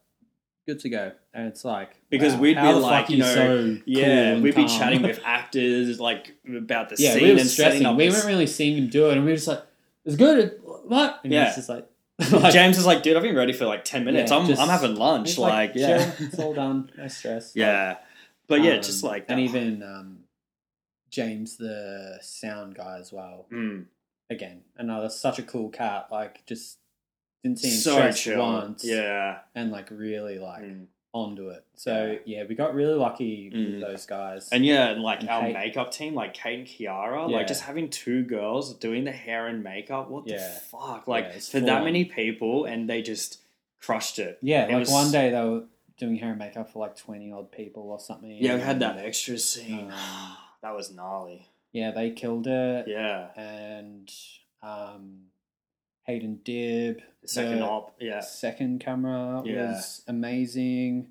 [0.67, 1.13] good to go.
[1.33, 4.07] And it's like, Because wow, we'd how be the like, you are know, so Yeah,
[4.33, 4.79] and we'd be calm?
[4.79, 7.87] chatting with actors like about the yeah, scene we were and setting stressing.
[7.87, 7.97] up.
[7.97, 9.17] We this- weren't really seeing him do it.
[9.17, 9.63] And we were just like,
[10.05, 10.59] it's good.
[10.87, 11.21] What?
[11.23, 11.47] And Yeah.
[11.47, 11.87] he's just like,
[12.33, 14.31] like James is like, dude, I've been ready for like ten minutes.
[14.31, 15.31] Yeah, I'm just- I'm having lunch.
[15.31, 16.91] he's Like, yeah, chill, it's all done.
[16.97, 17.53] No stress.
[17.57, 17.97] yeah.
[18.47, 19.43] But yeah, Um, just like and that.
[19.43, 20.19] even um,
[21.11, 23.47] James, the sound guy as well.
[23.53, 23.87] Mm,
[24.31, 26.09] Again, another such a cool cat.
[26.11, 26.79] Like, just
[27.43, 28.39] didn't seem him so stressed chill.
[28.39, 28.85] once.
[28.85, 29.39] Yeah.
[29.55, 30.87] and like really like Mm.
[31.15, 31.65] Onto it.
[31.77, 33.73] So yeah, we got really lucky Mm.
[33.73, 34.49] with those guys.
[34.51, 37.37] And yeah, and like And our Kate- makeup team, like Kate and Kiara, Yeah.
[37.37, 40.11] like just having two girls doing the hair and makeup.
[40.11, 40.39] What the
[40.71, 41.07] fuck?
[41.09, 41.85] Like Yeah, it's for full that on.
[41.85, 43.41] many people, and they just
[43.81, 44.39] crushed it.
[44.43, 45.65] Yeah, It like was- one day they were
[45.97, 48.31] doing hair and makeup for like twenty odd people or something.
[48.33, 49.93] Yeah, we had that extra scene.
[49.93, 51.47] Um, that was gnarly.
[51.71, 52.89] Yeah, they killed it.
[52.89, 53.29] Yeah.
[53.37, 54.13] And
[54.63, 55.27] um,
[56.05, 57.97] Hayden Dibb, The second the op.
[58.01, 58.21] Yeah.
[58.21, 59.73] second camera Yeah.
[59.73, 61.09] was amazing.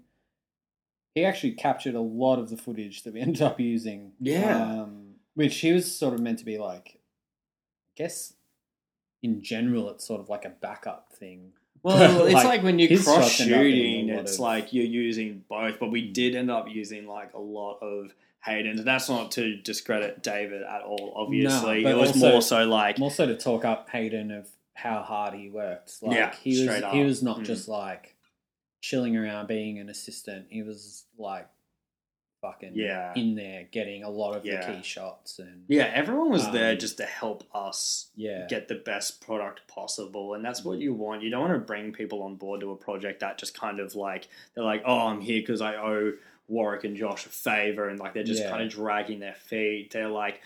[1.15, 4.13] He actually captured a lot of the footage that we ended up using.
[4.19, 4.82] Yeah.
[4.84, 8.34] Um, which he was sort of meant to be like, I guess
[9.21, 11.53] in general, it's sort of like a backup thing.
[11.82, 14.86] Well, it's Like, when you're cross shots end up being shooting, it's of- like you're
[14.86, 18.13] using both, but we did end up using like a lot of
[18.45, 18.79] Hayden's.
[18.79, 21.84] And that's not to discredit David at all, obviously.
[21.84, 25.01] but it was also- more so like, I'm also to talk up Hayden of how
[25.01, 26.01] hard he worked.
[26.01, 27.45] Like Yeah, he was straight he was not Mm.
[27.45, 28.15] just like
[28.81, 30.47] chilling around being an assistant.
[30.49, 31.47] He was like
[32.41, 33.13] fucking Yeah.
[33.15, 34.65] in there getting a lot of Yeah.
[34.69, 38.47] the key shots and yeah, everyone was there Um, just to help us yeah.
[38.49, 40.33] get the best product possible.
[40.33, 41.23] And that's what you want.
[41.23, 43.95] You don't want to bring people on board to a project that just kind of
[43.95, 46.13] like, they're like, oh, I'm here because I owe
[46.49, 47.88] Warwick and Josh a favor.
[47.88, 48.49] And like, they're just Yeah.
[48.49, 49.91] kind of dragging their feet.
[49.91, 50.41] They're like,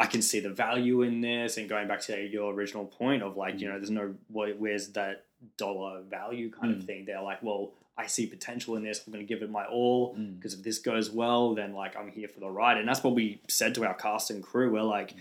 [0.00, 1.56] I can see the value in this.
[1.56, 3.72] And going back to your original point of like, you Mm.
[3.72, 5.24] know, there's no, wh- where's that
[5.56, 6.86] dollar value kind of Mm.
[6.86, 7.04] thing.
[7.04, 9.02] They're like, well, I see potential in this.
[9.06, 10.36] I'm going to give it my all Mm.
[10.36, 12.76] because if this goes well, then like I'm here for the ride.
[12.78, 14.70] And that's what we said to our cast and crew.
[14.72, 15.20] We're like, Mm.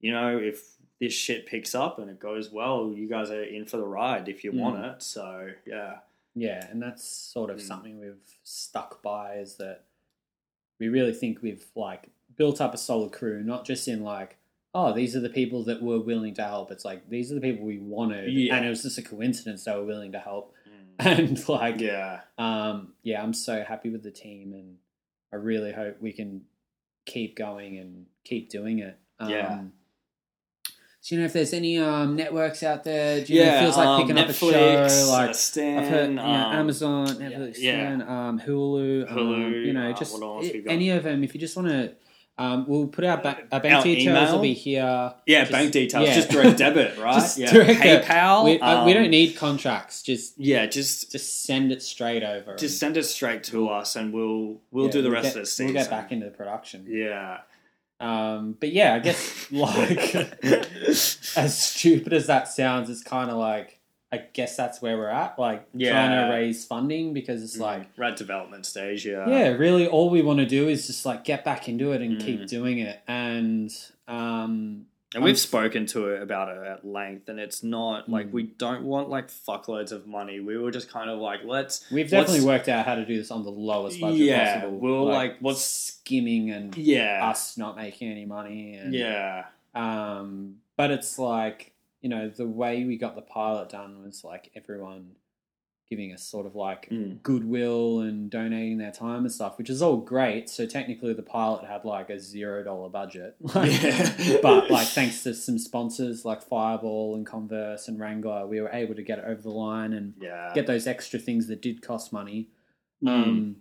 [0.00, 3.64] you know, if this shit picks up and it goes well, you guys are in
[3.64, 4.58] for the ride if you Mm.
[4.60, 5.02] want it.
[5.02, 6.00] So yeah,
[6.34, 7.62] Yeah, and that's sort of Mm.
[7.62, 9.86] something we've stuck by is that
[10.78, 14.38] we really think we've like built up a solid crew, not just in like,
[14.74, 16.70] oh, these are the people that were willing to help.
[16.70, 18.56] It's like these are the people we wanted, Yeah.
[18.56, 20.54] and it was just a coincidence they were willing to help.
[21.00, 24.78] And like, yeah, um, yeah, I'm so happy with the team, and
[25.32, 26.42] I really hope we can
[27.06, 28.98] keep going and keep doing it.
[29.20, 29.60] Um, Yeah.
[31.04, 33.24] Do you know if there's any um, networks out there?
[33.24, 33.60] Do you know yeah.
[33.60, 35.10] it feels like um, picking up a Netflix, show?
[35.12, 37.72] Like uh, Stan, I've heard, yeah, um, Amazon, Netflix, yeah.
[37.72, 40.72] Stan, um, Hulu, Hulu, you know, uh, just what else we got?
[40.72, 41.22] any of them.
[41.22, 41.94] If you just want to
[42.38, 45.12] Um, we'll put our, ba- our bank Our details will be here.
[45.26, 46.14] Yeah, Just- bank details, yeah.
[46.14, 47.14] just direct debit, right?
[47.14, 47.80] Just yeah, direct.
[47.80, 48.44] PayPal.
[48.44, 50.02] We, uh, we um, don't need contracts.
[50.02, 52.54] Just Yeah, just just send it straight over.
[52.54, 55.36] just send it straight to us, and we'll we'll Yeah, do the we'll rest get,
[55.36, 55.66] of the season.
[55.74, 56.86] We'll get back into the production.
[56.88, 57.38] Yeah.
[58.00, 60.14] Um, but yeah, I guess like
[61.36, 63.77] as stupid as that sounds, it's kind of like
[64.10, 65.38] I guess that's where we're at.
[65.38, 69.28] Like trying to raise funding because it's like Like red development stage, yeah.
[69.28, 72.18] yeah, really all we want to do is just like get back into it and
[72.18, 72.24] Mm.
[72.24, 73.00] keep doing it.
[73.06, 73.70] And
[74.08, 78.28] um, And we've I'm- spoken to it about it at length, and it's not like
[78.28, 78.32] Mm.
[78.32, 80.40] we don't want like fuckloads of money.
[80.40, 83.30] We were just kind of like, let's we've definitely worked out how to do this
[83.30, 84.78] on the lowest budget Yeah, possible.
[84.78, 89.44] we'll, like, what's- skimming and yeah, us not making any money and yeah,
[89.74, 94.50] Um, but it's like you know the way we got the pilot done was like
[94.54, 95.12] everyone
[95.90, 97.22] giving us sort of like Mm.
[97.22, 100.50] goodwill and donating their time and stuff, which is all great.
[100.50, 104.36] So technically, the pilot had like a zero dollar budget, Like, Yeah.
[104.42, 108.94] but like thanks to some sponsors like Fireball and Converse and Wrangler, we were able
[108.96, 110.52] to get it over the line and yeah.
[110.54, 112.50] get those extra things that did cost money.
[113.02, 113.08] Mm.
[113.08, 113.56] Um,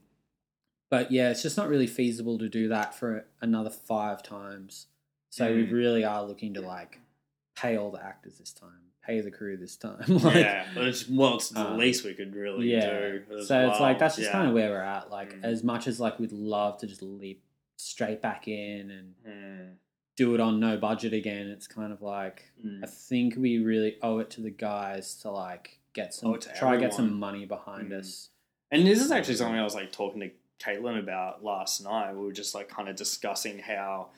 [0.91, 4.87] but yeah, it's just not really feasible to do that for another five times.
[5.29, 5.71] So we Mm.
[5.71, 6.99] really are looking to like
[7.57, 8.69] pay all the actors this time,
[9.05, 9.97] pay the crew this time.
[10.07, 12.89] like, yeah, it's, well, it's the Um, least we could really yeah.
[12.99, 13.23] do.
[13.43, 14.31] So it's like that's just Yeah.
[14.33, 15.09] kind of where we're at.
[15.09, 15.43] Like Mm.
[15.43, 17.43] as much as like we'd love to just leap
[17.77, 19.73] straight back in and Mm.
[20.15, 22.83] do it on no budget again, it's kind of like Mm.
[22.83, 26.75] I think we really owe it to the guys to like get some to try
[26.75, 27.99] to get some money behind Mm.
[27.99, 28.29] us.
[28.71, 32.13] And this is actually something I was like talking to Caitlin about last night.
[32.13, 34.09] We were just like kind of discussing how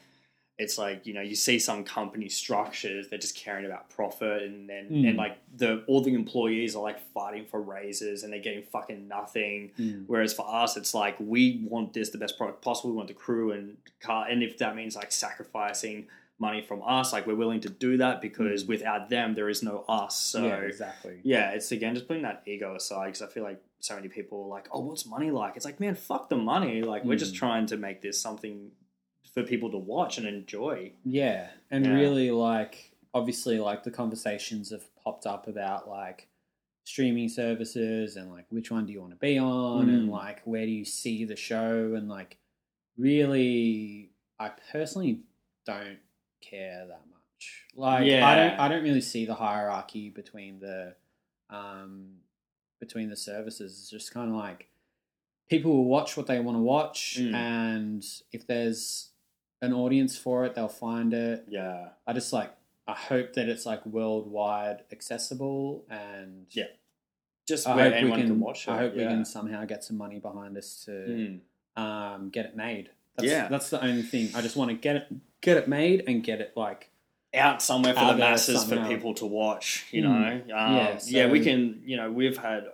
[0.59, 4.69] it's like you know you see some company structures they're just caring about profit and
[4.69, 5.07] then Mm.
[5.07, 9.07] and like the all the employees are like fighting for raises and they're getting fucking
[9.07, 9.71] nothing.
[9.79, 10.03] Mm.
[10.07, 11.41] Whereas for us, it's like we
[11.73, 12.89] want this the best product possible.
[12.91, 16.07] We want the crew and car, and if that means like sacrificing
[16.41, 19.83] money from us, like we're willing to do that because without them, there is no
[19.89, 20.15] us.
[20.17, 20.47] So Mm.
[20.49, 21.19] yeah, exactly.
[21.23, 24.43] yeah, it's again just putting that ego aside because I feel like so many people
[24.45, 26.81] are like, "Oh, what's money like?" It's like, man, fuck the money.
[26.81, 27.37] Like we're just Mm.
[27.43, 28.71] trying to make this something
[29.33, 30.91] for people to watch and enjoy.
[31.05, 31.93] Yeah, and Yeah.
[31.93, 36.27] really like obviously like the conversations have popped up about like
[36.83, 40.11] streaming services and like which one do you want to be on and Mm.
[40.11, 42.37] like where do you see the show and like
[42.97, 45.21] really I personally
[45.65, 45.99] don't
[46.41, 47.65] care that much.
[47.75, 50.95] Like I don't I don't really see the hierarchy between the
[51.49, 52.17] um
[52.79, 53.77] between the services.
[53.79, 54.67] It's just kind of like
[55.49, 57.33] people will watch what they want to watch Mm.
[57.33, 59.09] and if there's
[59.61, 61.45] an audience for it, they'll find it.
[61.47, 62.51] Yeah, I just like
[62.87, 66.65] I hope that it's like worldwide accessible and Yeah,
[67.47, 68.71] just I where anyone can, can, watch it.
[68.71, 71.39] I hope we can somehow get some money behind us to Mm.
[71.81, 72.89] um, get it made.
[73.15, 73.47] That's, Yeah.
[73.47, 74.29] that's the only thing.
[74.35, 75.07] I just want to get it
[75.41, 76.89] get it made and get it like
[77.33, 79.85] out somewhere for Out the masses for people to watch.
[79.91, 80.47] You Mm.
[80.47, 81.81] know, um, Yeah, yeah, we can.
[81.85, 82.65] You know, we've had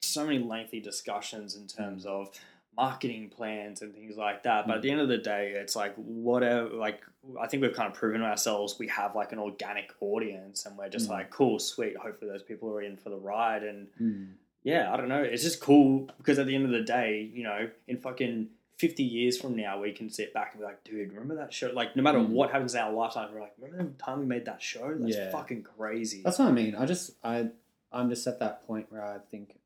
[0.00, 2.08] so many lengthy discussions in terms Mm.
[2.08, 2.30] of
[2.76, 4.66] marketing plans and things like that.
[4.66, 6.68] But at the end of the day, it's like whatever.
[6.70, 7.02] Like
[7.40, 10.88] I think we've kind of proven ourselves we have like an organic audience, and we're
[10.88, 11.12] just Mm.
[11.12, 11.96] like, cool, sweet.
[11.96, 14.24] Hopefully, those people are in for the ride, and hmm,
[14.62, 15.22] yeah, I don't know.
[15.22, 19.02] It's just cool because at the end of the day, you know, in fucking 50
[19.02, 21.70] years from now, we can sit back and be like, dude, remember that show?
[21.70, 22.28] Like, no matter Mm.
[22.30, 24.94] what happens in our lifetime, we're like, remember the time we made that show?
[24.94, 25.30] That's Yeah.
[25.30, 26.22] fucking crazy.
[26.22, 26.74] That's what I mean.
[26.74, 27.50] I just I
[27.92, 29.56] I'm just at that point where I think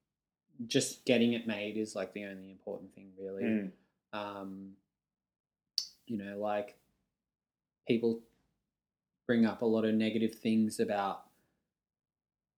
[0.66, 3.42] just getting it made is like the only important thing really.
[3.42, 3.70] Mm.
[4.12, 4.70] um,
[6.06, 6.76] you know, like
[7.88, 8.20] people
[9.26, 11.22] bring up a lot of negative things about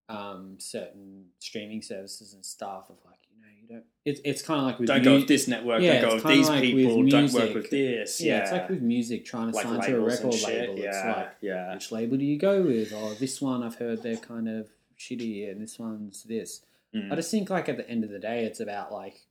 [0.08, 3.84] um, certain streaming services and stuff of like, you know, you don't.
[4.04, 6.14] It's it's kind of like with Don't mu- go with this network, Yeah, don't go
[6.16, 8.20] with these like with people, don't work with this.
[8.20, 10.74] Yeah, Yeah, it's like with music trying to Like sign to a record label.
[10.78, 11.74] It's like, yeah.
[11.74, 12.92] which label do you go with?
[12.94, 16.62] Oh, this one I've heard they're kind of shitty, and this one's this.
[16.96, 17.12] Mm.
[17.12, 19.26] I just think like at the end of the day, it's about like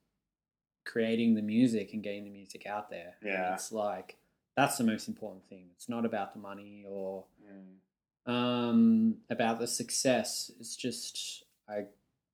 [0.85, 3.15] creating the music and getting the music out there.
[3.21, 3.53] And Yeah.
[3.53, 4.17] it's like
[4.55, 5.69] that's the most important thing.
[5.75, 8.31] It's not about the money or Mm.
[8.31, 10.49] um, about the success.
[10.59, 11.85] It's just I,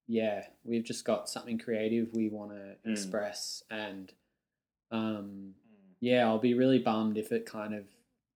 [0.07, 2.91] yeah, we've just got something creative we want to Mm.
[2.91, 4.13] express, and
[4.91, 5.95] um, Mm.
[6.01, 7.85] yeah, I'll be really bummed if it kind of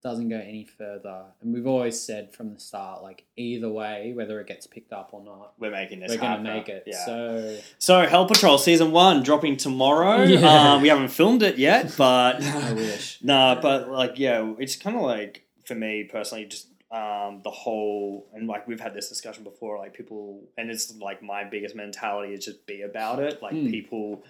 [0.06, 1.24] doesn't go any further.
[1.42, 5.10] And we've always said from the start, like either way, whether it gets picked up
[5.14, 6.84] or not, We're making this we're gonna make it.
[6.86, 7.06] Yeah.
[7.06, 10.24] So So, Hell Patrol season one dropping tomorrow.
[10.36, 10.74] Yeah.
[10.76, 13.20] Uh, we haven't filmed it yet, but I wish.
[13.24, 18.28] Nah, but like, yeah, it's kind of like for me personally, just um, the whole
[18.34, 19.80] and like we've had this discussion before.
[19.80, 23.42] Like people, and it's like my biggest mentality is just be about it.
[23.42, 23.72] Like Mm.
[23.72, 24.24] people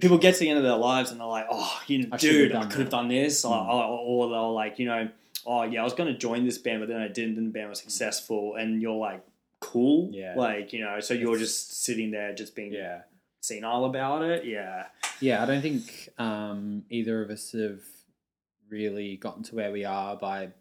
[0.00, 2.16] people get to the end of their lives and they're like, oh, you know, I
[2.16, 3.68] dude, I could have done this, or, Mm.
[3.68, 5.08] or, or they're like, you know,
[5.46, 7.50] oh yeah, I was going to join this band, but then I didn't, and the
[7.52, 7.84] band was Mm.
[7.84, 9.22] successful, and you're like,
[9.60, 10.34] cool, Yeah.
[10.36, 13.02] like you know, so you're It's- just sitting there, just being Yeah.
[13.40, 14.86] senile about it, yeah,
[15.20, 17.80] Yeah, I don't think um, either of us have
[18.68, 20.52] really gotten to where we are by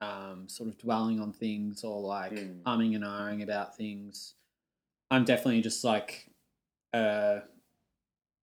[0.00, 2.62] um, sort of dwelling on things or like Mm.
[2.64, 4.34] umming and ahhing about things.
[5.10, 6.28] I'm definitely just like,
[6.92, 7.40] uh,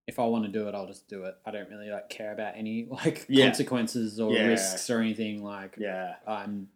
[0.07, 1.35] if I want to do it, I'll just do it.
[1.45, 3.45] I don't really like care about any like Yeah.
[3.45, 4.47] consequences or Yeah.
[4.47, 5.43] risks or anything.
[5.43, 6.69] Like, yeah, I'm,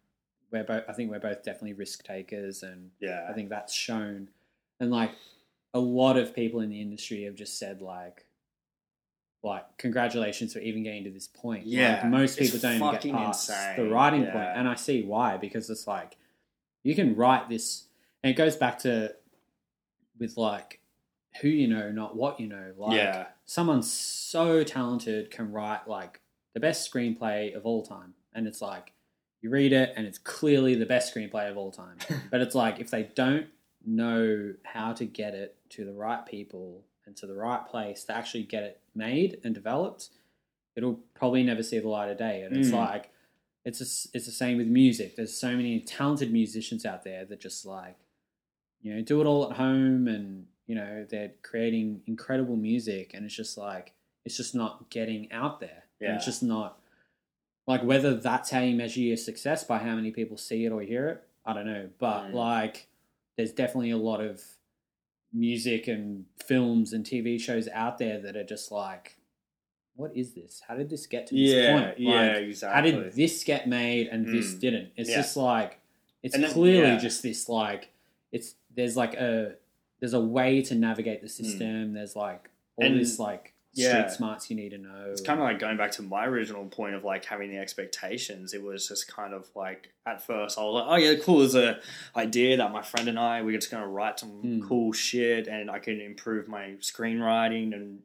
[0.51, 0.83] we're both.
[0.87, 4.29] I think we're both definitely risk takers, and yeah, I think that's shown.
[4.79, 5.11] And like
[5.73, 8.23] a lot of people in the industry have just said like
[9.43, 11.65] like congratulations for even getting to this point.
[11.65, 14.31] Yeah, Like most it's people don't even get past insane, the writing yeah.
[14.31, 14.49] point.
[14.55, 16.17] And I see why, because it's like
[16.83, 17.85] you can write this
[18.23, 19.13] and it goes back to
[20.19, 20.79] with like
[21.41, 22.73] who you know, not what you know.
[22.77, 26.21] Like yeah, someone so talented can write like
[26.53, 28.13] the best screenplay of all time.
[28.33, 28.93] And it's like
[29.41, 31.97] you read it and it's clearly the best screenplay of all time.
[32.31, 33.47] But it's like if they don't
[33.85, 38.15] know how to get it to the right people and to the right place to
[38.15, 40.09] actually get it made and developed,
[40.75, 42.41] it'll probably never see the light of day.
[42.41, 42.73] And it's Mm.
[42.73, 43.11] like
[43.63, 45.15] it's a, it's the same with music.
[45.15, 47.97] There's so many talented musicians out there that just like
[48.81, 53.25] you know do it all at home and you know they're creating incredible music and
[53.25, 53.93] it's just like
[54.25, 55.83] it's just not getting out there.
[56.01, 56.79] And it's just not
[57.65, 60.81] like whether that's how you measure your success by how many people see it or
[60.81, 61.23] hear it.
[61.45, 62.33] I don't know, but Mm.
[62.33, 62.87] like
[63.37, 64.43] there's definitely a lot of
[65.33, 69.17] music and films and TV shows out there that are just like,
[69.95, 70.61] what is this?
[70.67, 71.99] How did this get to this yeah, point?
[71.99, 72.91] yeah, Like, exactly.
[72.91, 74.59] how did this get made and this Mm.
[74.59, 74.89] didn't?
[74.95, 75.15] It's Yeah.
[75.17, 75.79] just like
[76.23, 76.97] it's then- clearly yeah.
[76.97, 77.89] just this like
[78.31, 79.55] it's there's like a
[79.99, 81.93] there's a way to navigate the system.
[81.93, 82.93] There's like all Hmm.
[82.93, 83.89] And- this like yeah.
[84.07, 85.05] street smarts you need to know.
[85.11, 88.53] It's kind of like going back to my original point of like having the expectations.
[88.53, 91.39] It was just kind of like at first I was like, oh yeah, cool.
[91.39, 91.79] There's a
[92.15, 94.67] idea that my friend and I we're just gonna write some Mm.
[94.67, 97.99] cool shit and I can improve my screenwriting and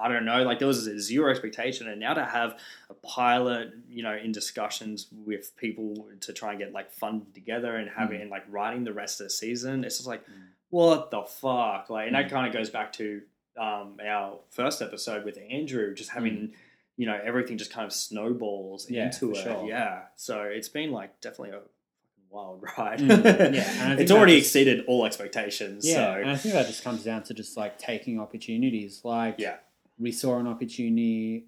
[0.00, 0.44] I don't know.
[0.44, 2.56] Like there was a zero expectation, and now to have
[2.88, 7.74] a pilot, you know, in discussions with people to try and get like funded together
[7.74, 10.34] and having and like writing the rest of the season, it's just like, Mm.
[10.70, 11.88] What the fuck?
[11.90, 12.30] Like, and that Mm.
[12.30, 13.22] kind of goes back to
[13.56, 16.52] um, our first episode with Andrew, just having
[16.96, 18.90] you know everything just kind of snowballs Mm.
[18.90, 19.36] Yeah, into it.
[19.36, 19.66] sure.
[19.68, 22.98] Yeah, so it's been like definitely a fucking wild ride.
[23.00, 25.88] Mm, yeah, and it's already just- exceeded all expectations.
[25.88, 29.04] Yeah, and so I think that just comes down to just like taking opportunities.
[29.04, 29.56] Like, Yeah.
[29.98, 31.46] we saw an opportunity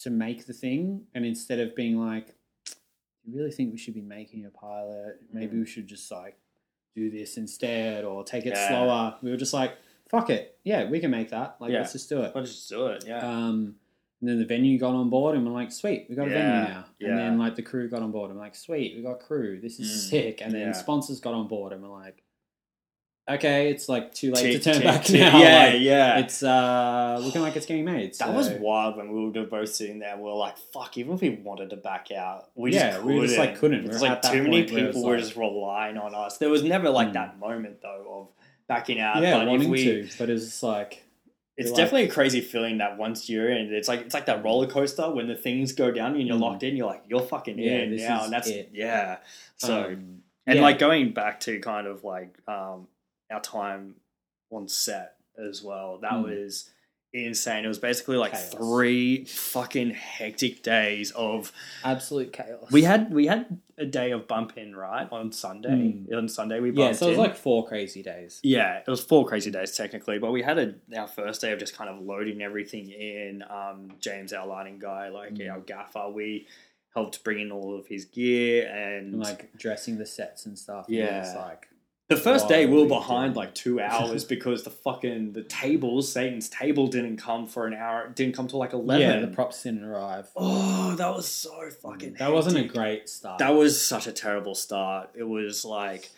[0.00, 2.26] to make the thing, and instead of being like,
[2.66, 5.20] "Do you really think we should be making a pilot?
[5.32, 5.60] Maybe Mm.
[5.60, 6.36] we should just like
[6.98, 8.68] do this instead, or take it Yeah.
[8.68, 9.72] slower." We were just like,
[10.10, 11.56] "Fuck it, yeah, we can make that.
[11.60, 11.78] Like, Yeah.
[11.80, 13.04] let's just do it." let's just do it.
[13.06, 13.76] Yeah, Um,
[14.20, 16.68] and then the venue got on board, and we're like, "Sweet, we got a venue
[16.68, 17.08] now." yeah.
[17.08, 19.60] And then like the crew got on board, and we're like, "Sweet, we got crew.
[19.60, 20.72] This is Mm, sick." And then yeah.
[20.72, 22.22] sponsors got on board, and we're like,
[23.28, 25.20] "Okay, it's like too late Tick, to turn tick, back tick.
[25.20, 26.18] now." Yeah, Like, yeah.
[26.18, 28.14] it's uh looking like it's getting made.
[28.14, 30.16] that was wild when we were both sitting there.
[30.16, 33.12] We were like, "Fuck!" Even if we wanted to back out, we Yeah, just we
[33.14, 33.26] couldn't.
[33.28, 33.84] just, like, couldn't.
[33.84, 36.38] We It's like too many people were like- just relying on us.
[36.38, 37.12] There was never like Mm.
[37.14, 38.28] that moment though of
[38.66, 39.22] backing out.
[39.22, 41.04] yeah, but wanting we, to, but it's just like
[41.56, 44.44] It's like- definitely a crazy feeling that once you're in, it's like it's like that
[44.44, 46.40] roller coaster when the things go down and you're Mm.
[46.40, 46.76] locked in.
[46.76, 48.70] You're like you're fucking Yeah, in now, and that's it.
[48.72, 49.16] yeah.
[49.56, 50.62] So um, and yeah.
[50.62, 52.86] like going back to kind of like um,
[53.30, 53.96] our time
[54.50, 55.98] on set as well.
[55.98, 56.24] That Mm.
[56.24, 56.70] was
[57.12, 57.64] insane.
[57.64, 58.52] It was basically like Chaos.
[58.54, 62.70] three fucking hectic days of absolute chaos.
[62.70, 65.68] we had we had a day of bump in right on Sunday.
[65.70, 66.12] Mm.
[66.14, 67.24] On Sunday we bumped yeah, so it was in.
[67.24, 68.40] like four crazy days.
[68.42, 71.58] Yeah, it was four crazy days technically, but we had a our first day of
[71.58, 73.42] just kind of loading everything in.
[73.48, 75.50] Um, James, our lighting guy, like Mm.
[75.50, 76.46] our gaffer, we
[76.94, 80.88] helped bring in all of his gear and, And like dressing the sets and stuff.
[80.88, 81.42] and it was Yeah.
[81.44, 81.67] like
[82.08, 86.10] the first day we are were behind like two hours because the fucking the tables,
[86.10, 88.06] Satan's table didn't come for an hour.
[88.06, 89.00] It didn't come till like eleven.
[89.02, 90.28] yeah, the props didn't arrive.
[90.36, 92.14] oh, that was so fucking.
[92.14, 93.38] that wasn't a great start.
[93.38, 95.10] That was such a terrible start.
[95.14, 96.10] It was like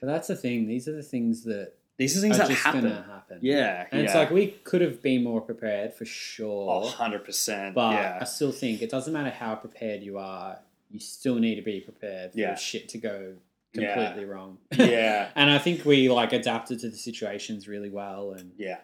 [0.00, 0.66] but that's the thing.
[0.66, 2.90] These are the things that these are are things that just happen.
[2.90, 3.38] happen.
[3.42, 4.06] Yeah, and yeah.
[4.06, 6.70] it's like we could have been more prepared for sure.
[6.70, 7.74] oh, 100 percent.
[7.74, 10.58] But Yeah, I still think it doesn't matter how prepared you are,
[10.90, 12.54] you still need to be prepared for Yeah.
[12.54, 13.34] shit to go
[13.82, 13.94] Yeah.
[13.94, 14.58] completely wrong.
[14.78, 18.78] yeah, and I think we like adapted to the situations really well and yeah.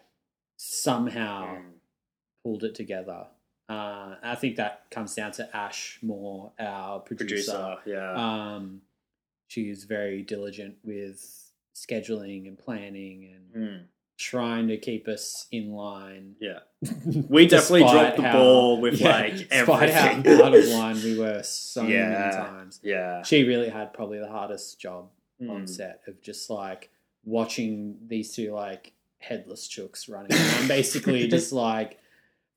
[0.57, 1.63] somehow Mm.
[2.45, 3.27] pulled it together.
[3.69, 7.53] Uh, I think that comes down to Ash Moore, our producer.
[7.53, 7.77] producer.
[7.87, 8.13] Yeah,
[8.55, 8.83] Um,
[9.49, 13.85] she's very diligent with scheduling and planning and Mm.
[14.23, 16.37] Trying to keep us in line.
[16.41, 16.61] Yeah.
[17.29, 20.39] We definitely dropped the how- ball with yeah, like despite everything.
[20.39, 22.09] how out of line we were so Yeah.
[22.09, 22.81] many times.
[22.83, 23.23] yeah.
[23.23, 25.09] She really had probably the hardest job
[25.41, 25.69] on Mm.
[25.69, 26.91] set of just like
[27.25, 31.99] watching these two like headless chooks running around, basically just like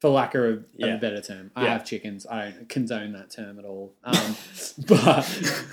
[0.02, 0.96] for lack of, of Yeah.
[0.96, 1.52] a better term.
[1.56, 2.26] I have chickens.
[2.28, 3.94] I don't condone that term at all.
[4.04, 4.36] Um,
[4.88, 5.64] but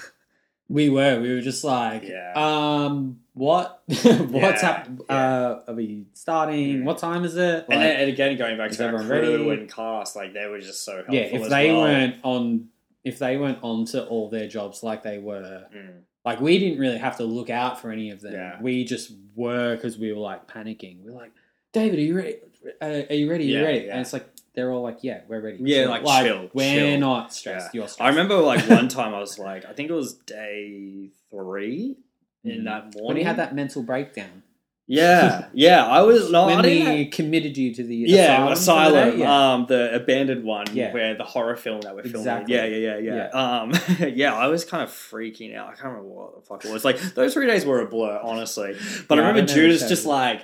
[0.69, 2.33] we were, we were just like, Yeah.
[2.37, 3.83] um, what?
[3.87, 4.03] What's
[4.33, 5.01] Yeah, happening?
[5.09, 6.85] Uh, are we starting?
[6.85, 7.41] What time is it?
[7.41, 9.61] and, Like, then, and again, going back to our everyone crew ready?
[9.63, 11.15] and cast, like they were just so helpful.
[11.15, 11.81] yeah, if they well.
[11.83, 12.69] weren't on,
[13.05, 16.01] if they weren't onto all their jobs like they were, Mm.
[16.25, 18.35] like we didn't really have to look out for any of them.
[18.35, 18.59] Yeah.
[18.61, 21.03] We just were because we were like panicking.
[21.03, 21.33] We are like,
[21.73, 22.37] David, are you ready?
[22.81, 23.45] Uh, are you ready?
[23.45, 23.85] Are you Yeah, ready?
[23.87, 23.93] yeah.
[23.93, 25.57] And it's like they're all like, yeah, we're ready.
[25.63, 26.99] Yeah, like, chill, We're chill.
[27.01, 27.75] not stressed.
[27.75, 27.81] Yeah.
[27.81, 28.03] You're stressed.
[28.03, 31.97] I remember like one time I was like, I think it was day three
[32.45, 32.65] in Mm.
[32.65, 33.05] that morning.
[33.07, 34.43] when he had that mental breakdown.
[34.89, 35.87] Yeah, yeah.
[35.87, 39.11] I was no, I when didn't we have- committed you to the yeah, asylum, asylum,
[39.11, 39.53] the yeah.
[39.55, 40.93] um, the abandoned one, Yeah.
[40.93, 42.21] where the horror film that we're filming.
[42.21, 42.55] Exactly.
[42.55, 43.29] Yeah, yeah, yeah, yeah.
[43.29, 43.73] Um,
[44.15, 45.69] yeah, I was kind of freaking out.
[45.69, 46.85] I can't remember what the fuck it was.
[46.85, 48.75] Like those three days were a blur, honestly.
[49.09, 50.43] But Yeah, I I remember don't Judas just like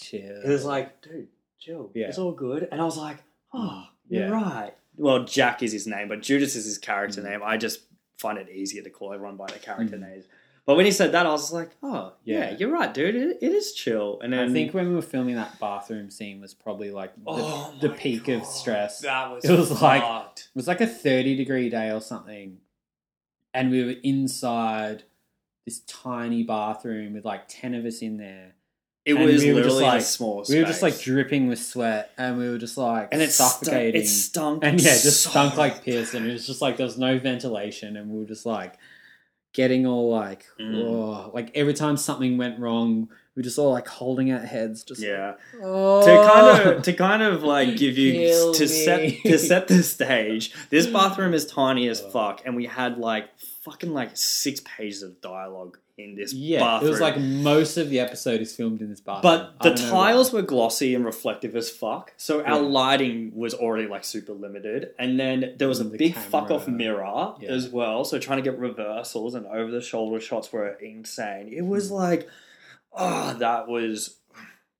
[0.00, 0.42] Chill.
[0.42, 1.28] he was like, "Dude,
[1.58, 1.90] chill.
[1.94, 2.06] Yeah.
[2.06, 3.18] It's all good." And I was like,
[3.52, 4.30] "Oh, you're Yeah.
[4.30, 7.30] right." Well, Jack is his name, but Judas is his character Mm.
[7.30, 7.40] name.
[7.44, 7.80] I just
[8.18, 10.08] find it easier to call everyone by their character Mm.
[10.08, 10.24] names.
[10.64, 12.56] But when he said that, I was like, "Oh, yeah, Yeah.
[12.56, 13.16] you're right, dude.
[13.16, 16.40] It, it is chill." And then I think when we were filming that bathroom scene
[16.40, 19.00] was probably like the, Oh the peak of stress.
[19.00, 22.58] That was It was like- It was like a 30 degree day or something.
[23.52, 25.02] And we were inside
[25.66, 28.54] this tiny bathroom with like 10 of us in there.
[29.04, 30.44] it and was we literally a like- small.
[30.48, 33.52] We were just like dripping with sweat and we were just like and it stunk,
[33.64, 34.00] suffocating.
[34.02, 36.14] it stunk, and yeah, just so stunk like piss.
[36.14, 37.96] And it was just like there was no ventilation.
[37.96, 38.78] And we were just like
[39.52, 40.82] getting all like, Mm.
[40.84, 45.00] oh, like every time something went wrong, we just all like holding our heads, just
[45.02, 46.04] Yeah, oh.
[46.04, 49.82] to kind of to kind of like give you Kill to set to set the
[49.82, 50.52] stage.
[50.70, 52.10] This bathroom is tiny as Oh.
[52.10, 53.30] fuck, and we had like
[53.64, 56.88] fucking like six pages of dialogue in this Yeah, bathroom.
[56.88, 59.22] it was like most of the episode is filmed in this bathroom.
[59.22, 63.86] But I the tiles were glossy and reflective as fuck, so our lighting was already
[63.88, 64.90] like super limited.
[64.98, 67.50] And then there was a the big fuck off mirror Yeah.
[67.50, 71.48] as well, so trying to get reversals and over the shoulder shots were insane.
[71.52, 71.94] It was Mm.
[71.94, 72.28] like,
[72.92, 74.16] oh, that was.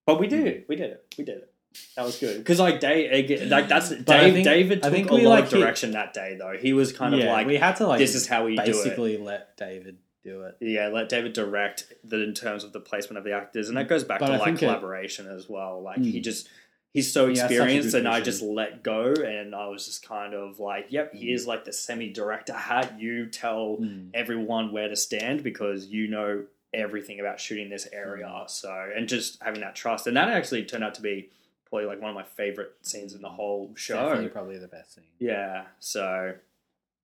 [0.06, 0.66] But we did it.
[0.68, 1.04] We did it.
[1.16, 1.48] We did it.
[1.96, 5.14] That was good because like Dave, like that's But I think- David I think a
[5.14, 6.54] we, lot like, of hit- direction that day though.
[6.60, 8.62] He was kind of yeah, like, we had to like this is how we do
[8.62, 8.66] it.
[8.66, 10.56] basically let David do it.
[10.60, 13.88] Yeah, let David direct the in terms of the placement of the actors, and that
[13.88, 15.82] goes back But to I like think it- collaboration as well.
[15.82, 16.12] Like Mm.
[16.12, 16.48] he just
[16.92, 19.66] he's so He has such a experienced, good and I just let go, and I
[19.68, 21.18] was just kind of like, "Yep, Mm.
[21.18, 23.00] here's like the semi-director hat.
[23.00, 24.10] You tell Mm.
[24.14, 26.44] everyone where to stand because you know
[26.74, 28.48] everything about shooting this area." Mm.
[28.50, 31.30] So, and just having that trust, and that actually turned out to be
[31.64, 33.94] probably like one of my favorite scenes in the whole show.
[33.96, 35.04] Definitely probably the best scene.
[35.18, 36.34] Yeah, so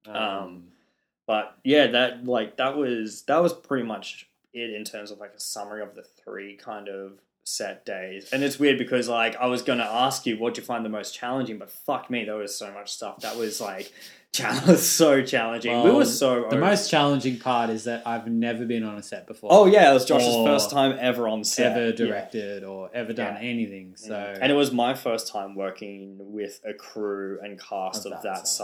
[0.07, 0.73] Um, Um,
[1.29, 5.35] but yeah, that like that was that was pretty much it in terms of like
[5.37, 8.29] a summary of the three kind of set days.
[8.33, 11.15] And it's weird because like I was gonna ask you what you find the most
[11.15, 13.93] challenging, but fuck me, there was so much stuff that was like
[14.33, 15.83] challenge so challenging.
[15.83, 19.03] we were so the over- most challenging part is that I've never been on a
[19.03, 19.49] set before.
[19.51, 21.73] Oh yeah, it was Josh's first time ever on set.
[21.73, 21.93] ever Yeah.
[21.93, 23.49] directed or ever done Yeah.
[23.49, 23.95] anything.
[23.97, 28.23] So and it was my first time working with a crew and cast Of of,
[28.23, 28.57] that that, size.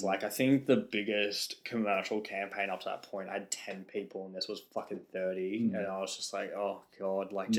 [0.00, 0.02] size.
[0.02, 0.06] Mm.
[0.06, 4.26] Like I think the biggest commercial campaign up to that point I had ten people,
[4.26, 5.60] and this was fucking thirty.
[5.70, 5.78] Mm.
[5.78, 7.54] And I was just like, oh god, like Mm.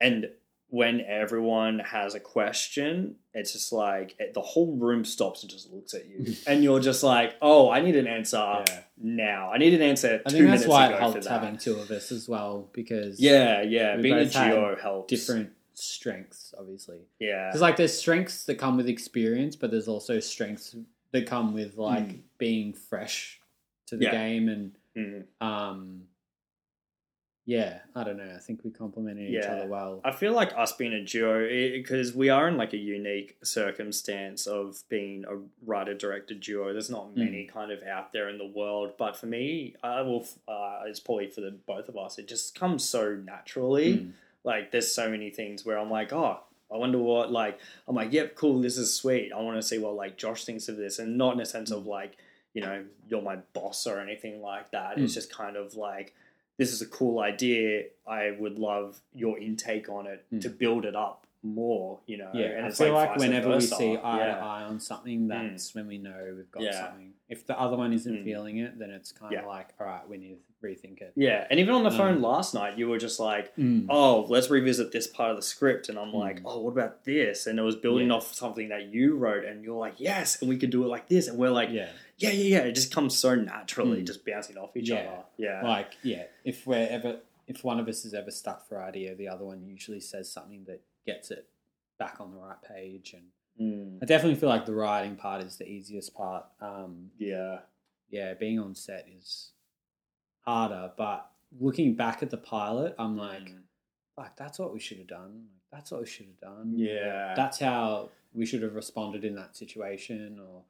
[0.00, 0.28] And
[0.68, 5.70] when everyone has a question, it's just like it, the whole room stops and just
[5.72, 8.36] looks at you, and you're just like, oh, I need an answer
[8.66, 8.80] Yeah.
[8.98, 9.52] now.
[9.52, 10.20] I need an answer.
[10.26, 13.96] I think that's why it helped having two of us as well because Yeah, yeah,
[13.96, 15.10] being a geo helps.
[15.10, 16.98] different strengths, obviously.
[17.20, 20.74] Yeah, Because like there's strengths that come with experience, but there's also strengths
[21.12, 22.20] that come with like Mm.
[22.38, 23.40] being fresh
[23.86, 24.10] to the Yeah.
[24.12, 25.24] game and Mhm.
[25.40, 26.08] um
[27.46, 28.32] yeah, I don't know.
[28.34, 30.00] I think we complemented each other well.
[30.04, 34.46] I feel like us being a duo because we are in like a unique circumstance
[34.46, 35.36] of being a
[35.66, 36.72] writer director duo.
[36.72, 37.20] There's not Hmm.
[37.20, 40.26] many kind of out there in the world, but for me, I will.
[40.48, 42.18] Uh, it's probably for the both of us.
[42.18, 43.94] It just comes so naturally.
[43.98, 44.12] Mm.
[44.44, 46.40] Like there's so many things where I'm like, oh,
[46.72, 49.32] I wonder what like I'm like, yep, cool, this is sweet.
[49.32, 51.70] I want to see what like Josh thinks of this, and not in a sense
[51.70, 52.16] of like,
[52.52, 54.98] you know, you're my boss or anything like that.
[54.98, 55.14] It's Mm.
[55.14, 56.14] just kind of like
[56.56, 57.84] this is a cool idea.
[58.06, 60.40] I would love your intake on it Mm.
[60.42, 62.30] to build it up more, you know.
[62.32, 65.28] Yeah, and I it's feel like, vice whenever we see eye to eye on something,
[65.28, 66.86] that's when we know we've got Yeah.
[66.88, 67.12] something.
[67.28, 68.24] If the other one isn't Mm.
[68.24, 69.46] feeling it, then it's kind of Yeah.
[69.46, 71.12] like, all right, we need to rethink it.
[71.16, 73.84] Yeah, and even on the phone Um, last night, you were just like, Mm.
[73.90, 76.46] "Oh, let's revisit this part of the script," and I'm like, Mm.
[76.46, 78.14] "Oh, what about this?" And it was building Yeah.
[78.14, 81.08] off something that you wrote, and you're like, "Yes," and we could do it like
[81.08, 84.06] this, and we're like, yeah, "Yeah, yeah, yeah." It just comes so naturally, Mm.
[84.06, 84.96] just bouncing off each Yeah.
[85.00, 85.24] other.
[85.36, 86.26] Yeah, like yeah.
[86.44, 89.62] If we're ever, if one of us is ever stuck for idea, the other one
[89.64, 91.48] usually says something that gets it
[91.98, 93.14] back on the right page.
[93.14, 94.02] And Mm.
[94.02, 96.44] I definitely feel like the writing part is the easiest part.
[96.60, 97.60] Um, yeah,
[98.10, 99.52] yeah, being on set is
[100.40, 103.62] harder, but looking back at the pilot, I'm like, Mm.
[104.16, 105.48] like that's what we should have done.
[105.70, 106.74] That's what we should have done.
[106.78, 107.34] Yeah.
[107.36, 110.38] that's how we should have responded in that situation.
[110.40, 110.64] Or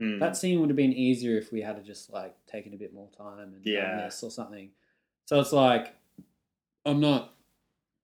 [0.00, 0.20] Mm.
[0.20, 3.08] that scene would have been easier if we had just like taken a bit more
[3.16, 3.86] time and Yeah.
[3.96, 4.70] done this or something.
[5.24, 5.94] So it's like
[6.84, 7.34] I'm not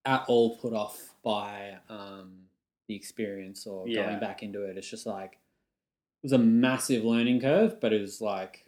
[0.05, 2.49] at all put off by um,
[2.89, 4.07] the experience or Yeah.
[4.07, 4.77] going back into it.
[4.79, 8.65] It's just like it was a massive learning curve, but it was like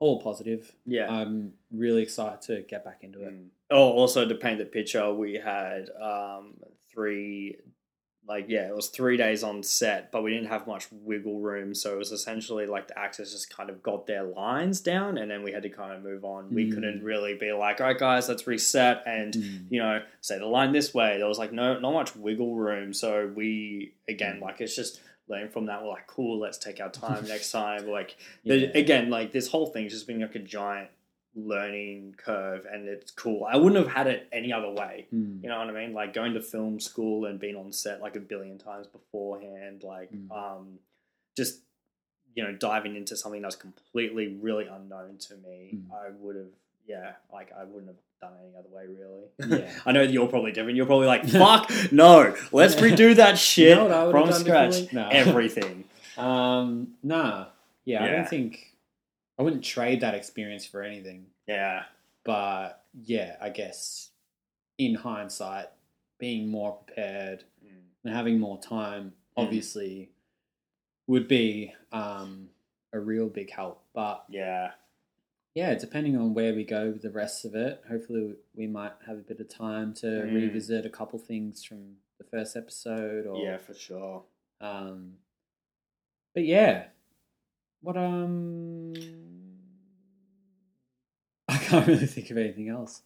[0.00, 0.74] all positive.
[0.84, 1.10] yeah.
[1.10, 3.32] I'm really excited to get back into it.
[3.32, 3.48] Mm.
[3.70, 6.56] Oh, also to paint the picture, we had um,
[6.90, 7.56] three,
[8.26, 11.74] like yeah, it was three days on set, but we didn't have much wiggle room,
[11.74, 15.30] so it was essentially like the actors just kind of got their lines down, and
[15.30, 16.52] then we had to kind of move on.
[16.54, 16.74] We Mm.
[16.74, 19.34] couldn't really be like, all right, guys, let's reset and
[19.70, 21.18] you know say the line this way.
[21.18, 25.00] There was like no not much wiggle room, so we again like it's just.
[25.26, 26.38] Learning from that, we're like, cool.
[26.38, 27.86] Let's take our time next time.
[27.86, 28.14] Like,
[28.44, 30.90] the- again, like this whole thing's just been like a giant
[31.36, 33.44] learning curve and it's cool.
[33.50, 35.06] I wouldn't have had it any other way.
[35.12, 35.42] Mm.
[35.42, 35.92] You know what I mean?
[35.92, 40.12] Like going to film school and being on set like a billion times beforehand, like
[40.12, 40.30] Mm.
[40.30, 40.78] um
[41.36, 41.60] just
[42.36, 45.92] you know, diving into something that's completely really unknown to me, Mm.
[45.92, 46.46] I would have
[46.86, 49.60] yeah, like I wouldn't have done any other way really.
[49.62, 49.70] Yeah.
[49.86, 50.76] I know you're probably different.
[50.76, 54.40] You're probably like, fuck no, let's redo that shit You know what I would've from
[54.40, 54.92] scratch.
[54.92, 55.08] No.
[55.08, 55.84] Everything.
[56.16, 57.46] Um, nah.
[57.84, 58.72] Yeah, I don't think
[59.38, 61.26] I wouldn't trade that experience for anything.
[61.46, 61.84] Yeah.
[62.24, 64.10] But yeah, I guess
[64.78, 65.68] in hindsight,
[66.18, 67.82] being more prepared Mm.
[68.04, 69.42] and having more time Mm.
[69.42, 70.10] obviously
[71.06, 72.50] would be um,
[72.92, 73.82] a real big help.
[73.92, 74.72] But Yeah.
[75.54, 79.18] yeah, depending on where we go with the rest of it, hopefully we might have
[79.18, 80.34] a bit of time to Mm.
[80.34, 84.24] revisit a couple things from the first episode or Yeah, for sure.
[84.60, 85.18] um,
[86.32, 86.88] but yeah,
[87.80, 88.83] what um,
[91.74, 93.02] can't really think of anything else.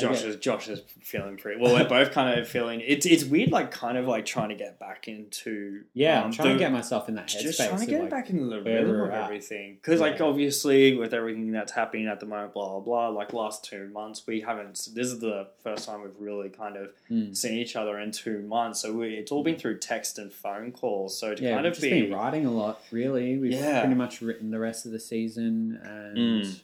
[0.00, 1.72] Josh is Josh is feeling pretty well.
[1.72, 4.80] We're both kind of feeling it's it's weird, like kind of like trying to get
[4.80, 7.78] back into yeah, um, I'm trying the- to get myself in that headspace, just trying
[7.78, 11.70] to get like, back into the rhythm of everything because like obviously with everything that's
[11.70, 13.08] happening at the moment, blah blah blah.
[13.10, 14.72] Like last two months, we haven't.
[14.94, 17.36] This is the first time we've really kind of mm.
[17.36, 18.80] seen each other in two months.
[18.80, 21.16] So we, it's all been through text and phone calls.
[21.16, 22.80] So to yeah, kind of be been writing a lot.
[22.90, 23.78] Really, we've Yeah.
[23.78, 26.60] pretty much written the rest of the season, and Mm.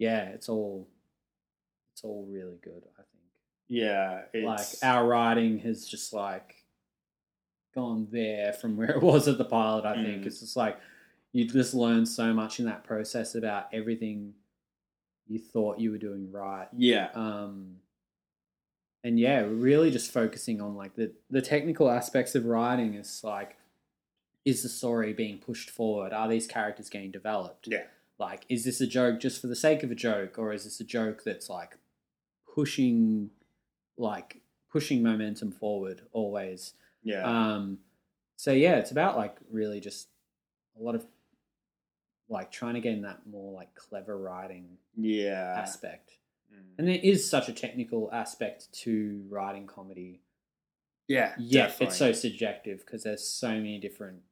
[0.00, 0.88] Yeah, it's all
[1.92, 2.82] it's all really good.
[2.98, 3.24] I think.
[3.68, 6.56] yeah, like our writing has just like
[7.74, 10.26] gone there from where it was at the pilot i think Mm.
[10.26, 10.76] it's just like
[11.32, 14.34] you just learn so much in that process about everything
[15.28, 17.76] you thought you were doing right yeah, um
[19.04, 23.56] and yeah really just focusing on like the the technical aspects of writing is like
[24.44, 27.84] is the story being pushed forward are these characters getting developed Yeah.
[28.20, 30.78] Like is this a joke just for the sake of a joke or is this
[30.80, 31.78] a joke that's like
[32.54, 33.30] pushing
[33.96, 34.40] like
[34.70, 37.78] pushing momentum forward always yeah, um
[38.36, 40.08] so yeah it's about like really just
[40.78, 41.04] a lot of
[42.28, 45.54] like trying to get in that more like clever writing yeah.
[45.58, 46.12] aspect
[46.52, 46.78] Mm.
[46.78, 50.20] and there is such a technical aspect to writing comedy
[51.06, 51.86] Yeah, yeah definitely.
[51.86, 54.22] it's so subjective because there's so many different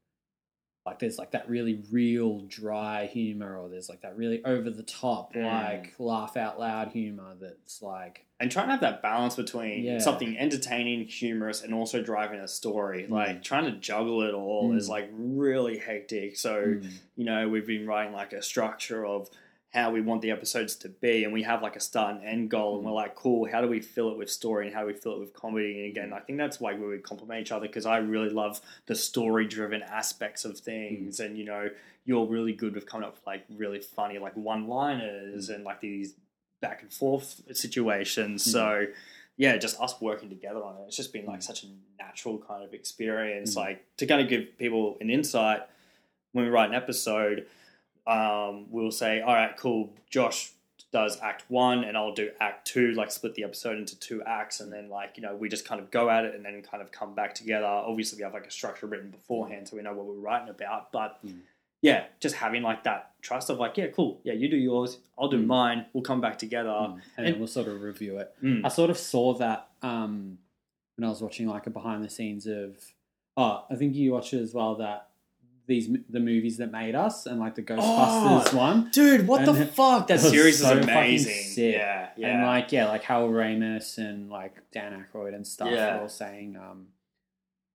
[0.86, 4.82] like there's like that really real dry humor or there's like that really over the
[4.82, 5.44] top Mm.
[5.44, 9.98] like laugh out loud humor that's like and trying to have that balance between Yeah.
[9.98, 13.02] something entertaining, humorous, and also driving a story.
[13.02, 13.10] Mm.
[13.10, 14.90] Like trying to juggle it all is Mm.
[14.90, 16.36] like really hectic.
[16.36, 19.28] So mm, you know we've been writing like a structure of
[19.70, 22.50] how we want the episodes to be, and we have like a start and end
[22.50, 22.86] goal, and Mm.
[22.88, 23.46] we're like, cool.
[23.50, 25.78] How do we fill it with story, and how do we fill it with comedy?
[25.80, 28.60] And again, I think that's why we would complement each other because I really love
[28.86, 31.68] the story-driven aspects of things, and you know
[32.06, 35.54] you're really good with coming up with like really funny like one-liners Mm.
[35.56, 36.14] and like these
[36.60, 38.46] back and forth situations.
[38.46, 38.50] Mm.
[38.52, 38.86] So
[39.36, 40.84] yeah, just us working together on it.
[40.86, 41.44] It's just been like Mm.
[41.44, 41.66] such a
[41.98, 43.52] natural kind of experience.
[43.54, 43.56] Mm.
[43.58, 45.62] Like to kind of give people an insight
[46.32, 47.46] when we write an episode,
[48.08, 50.52] um, we'll say, "All right, cool, Josh,
[50.90, 54.60] does act one and I'll do act two, like split the episode into two acts,
[54.60, 56.82] and then like you know we just kind of go at it and then kind
[56.82, 57.66] of come back together.
[57.66, 60.90] Obviously, we have like a structure written beforehand, so we know what we're writing about.
[60.90, 61.40] But Mm.
[61.82, 65.28] yeah, just having like that trust of like, yeah, cool, yeah, you do yours, I'll
[65.28, 65.46] do Mm.
[65.46, 66.70] mine, we'll come back together.
[66.70, 66.92] Mm.
[66.94, 68.34] and, and- then we'll sort of review it.
[68.42, 68.64] Mm.
[68.64, 70.38] I sort of saw that um,
[70.96, 72.76] when I was watching like a behind the scenes of.
[73.36, 74.74] Oh, I think you watched it as well.
[74.76, 75.07] That
[75.68, 78.90] these the movies that made us and like the Ghostbusters one.
[78.90, 80.06] Dude, what And the fuck?
[80.08, 81.72] That series so is amazing.
[81.72, 82.28] Yeah, yeah.
[82.28, 85.96] And like yeah, like Harold Ramis and like Dan Aykroyd and stuff Yeah.
[85.96, 86.88] were all saying um,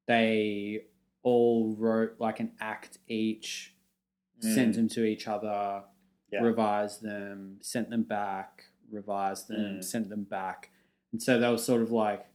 [0.07, 0.85] they
[1.21, 3.69] all wrote like an act each,
[4.43, 4.55] Mm.
[4.55, 5.83] sent them to each other,
[6.31, 6.41] Yeah.
[6.41, 9.83] revised them, sent them back, revised them, Mm.
[9.83, 10.71] sent them back,
[11.13, 12.25] and so they were sort of like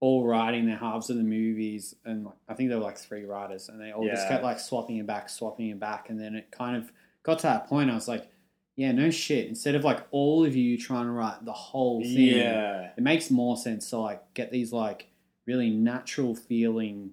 [0.00, 3.24] all writing their halves of the movies, and like, I think there were like three
[3.24, 6.34] writers, and they all just kept like swapping it back, swapping it back, and then
[6.34, 6.90] it kind of
[7.22, 7.90] got to that point.
[7.90, 8.30] I was like,
[8.76, 9.46] yeah, no shit.
[9.46, 12.90] Instead of like all of you trying to write the whole thing, yeah.
[12.96, 15.08] it makes more sense to like get these like
[15.46, 17.10] really natural feeling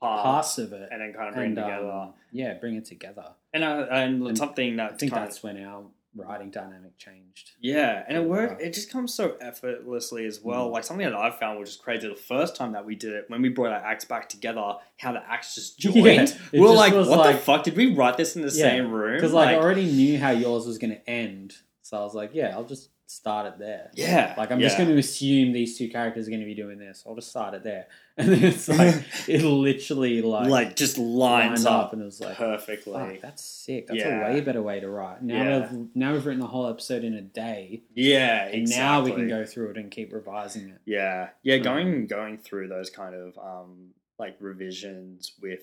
[0.00, 1.90] parts of it and then kind of bring and it together.
[1.90, 3.28] um, yeah, bring it together.
[3.52, 5.84] and uh, and, and something I think that's when our
[6.14, 7.52] writing dynamic changed.
[7.60, 8.62] yeah, and it worked.
[8.62, 10.68] It just comes so effortlessly as well.
[10.68, 10.72] Mm.
[10.72, 12.08] Like something that I've found which is crazy.
[12.08, 15.12] The first time that we did it, when we brought our acts back together, how
[15.12, 15.96] the acts just joined.
[16.04, 17.64] Yeah, we were like, "What like- the fuck?
[17.64, 20.30] Did we write this in the Yeah, same room?" Because like, I already knew how
[20.30, 23.90] yours was going to end, so I was like, yeah, I'll just start it there.
[23.94, 24.66] yeah, Like I'm yeah.
[24.66, 27.04] just going to assume these two characters are going to be doing this.
[27.06, 27.86] I'll just start it there,
[28.16, 28.94] and then it's like
[29.28, 33.18] it literally like, like, just lines lined up, and it was like, perfectly.
[33.20, 33.86] that's sick.
[33.88, 34.28] That's Yeah.
[34.28, 35.22] a way better way to write.
[35.22, 35.72] Now Yeah.
[35.72, 39.28] we've now we've written the whole episode in a day, Yeah, and now we can
[39.28, 40.80] go through it and keep revising it.
[40.84, 45.60] Yeah, yeah, Um, going going through those kind of um, like revisions with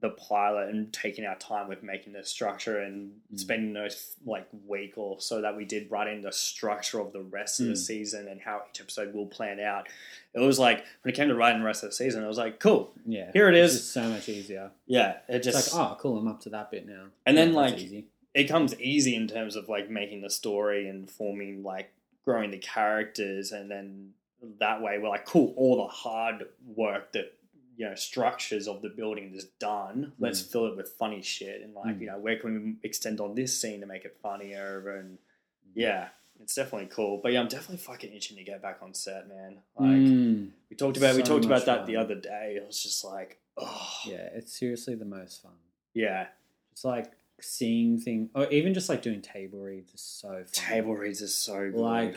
[0.00, 3.38] the pilot and taking our time with making the structure and Mm.
[3.40, 7.58] spending those like week or so that we did writing the structure of the rest
[7.60, 7.78] of the Mm.
[7.78, 9.88] season and how each episode will plan out.
[10.34, 12.36] It was like when it came to writing the rest of the season, it was
[12.38, 12.92] like cool.
[13.06, 14.72] Yeah, Here it it's so much easier.
[14.86, 17.06] Yeah, it It's just like, oh, cool, I'm up to that bit now.
[17.24, 18.04] And then, Yeah, that's like, easy.
[18.34, 21.92] it comes easy in terms of like making the story and forming like
[22.26, 24.12] growing the characters and then
[24.58, 27.32] that way we're like cool all the hard work that
[27.76, 30.52] you know structures of the building is done let's Mm.
[30.52, 32.00] fill it with funny shit and like Mm.
[32.02, 32.50] you know where can
[32.82, 35.72] we extend on this scene to make it funnier and Mm.
[35.74, 36.08] yeah
[36.40, 39.58] it's definitely cool but yeah i'm definitely fucking itching to get back on set man
[39.78, 43.04] like Mm, we talked about we talked about that the other day it was just
[43.04, 45.52] like oh yeah, it's seriously the most fun.
[45.94, 46.26] yeah
[46.72, 50.46] it's like seeing things, or even just like doing table reads is so fun.
[50.52, 52.16] table reads is so good Like,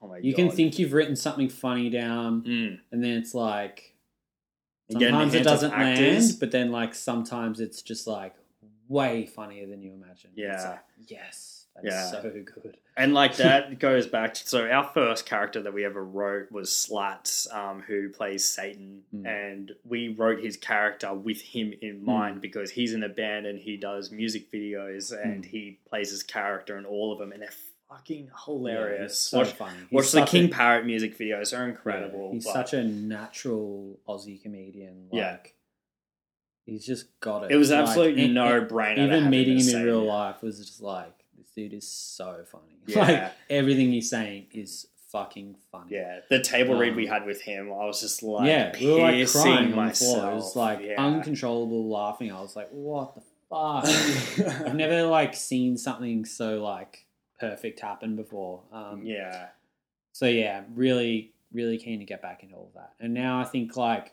[0.00, 2.80] oh my You god can think you've written something funny down, Mm.
[2.92, 6.94] and then it's like You get in the sometimes it doesn't land, but then like
[6.94, 8.34] sometimes it's just like
[8.88, 10.30] way funnier than you imagine.
[10.36, 10.70] It's Yeah.
[10.70, 12.10] like, yes, that's Yeah.
[12.10, 12.22] so
[12.62, 12.76] good.
[12.96, 16.70] And like that goes back to so our first character that we ever wrote was
[16.74, 19.26] Slats, um, who plays Satan, Mm.
[19.26, 23.58] and we wrote his character with him in mind because he's in a band and
[23.58, 25.46] he does music videos and Mm.
[25.46, 27.50] he plays his character in all of them, and they're
[27.92, 29.30] fucking hilarious.
[29.32, 29.78] Yeah, so watch funny.
[29.90, 32.32] He's watch the King a- Parrot music videos; they're yeah, incredible.
[32.32, 35.08] he's but such a natural Aussie comedian.
[35.10, 35.36] Like, Yeah.
[36.66, 37.50] he's just got it.
[37.52, 39.06] it was Like, absolutely no brainer.
[39.06, 42.64] Even meeting him in real life was just like this dude is so funny.
[42.86, 43.00] Yeah.
[43.00, 45.90] Like everything he's saying is fucking funny.
[45.94, 48.86] Yeah, the table read we Um, had with him, I was just like, yeah, we
[48.86, 50.18] were like piercing crying on the myself.
[50.20, 50.32] floor.
[50.32, 50.94] It was like yeah.
[51.04, 52.32] uncontrollable laughing.
[52.32, 53.20] I was like, what the
[53.50, 53.84] fuck?
[54.66, 57.04] I've never like seen something so like
[57.50, 58.62] perfect happen before.
[58.72, 59.48] Um, yeah,
[60.12, 62.92] So yeah, really, really keen to get back into all that.
[63.00, 64.12] And now I think like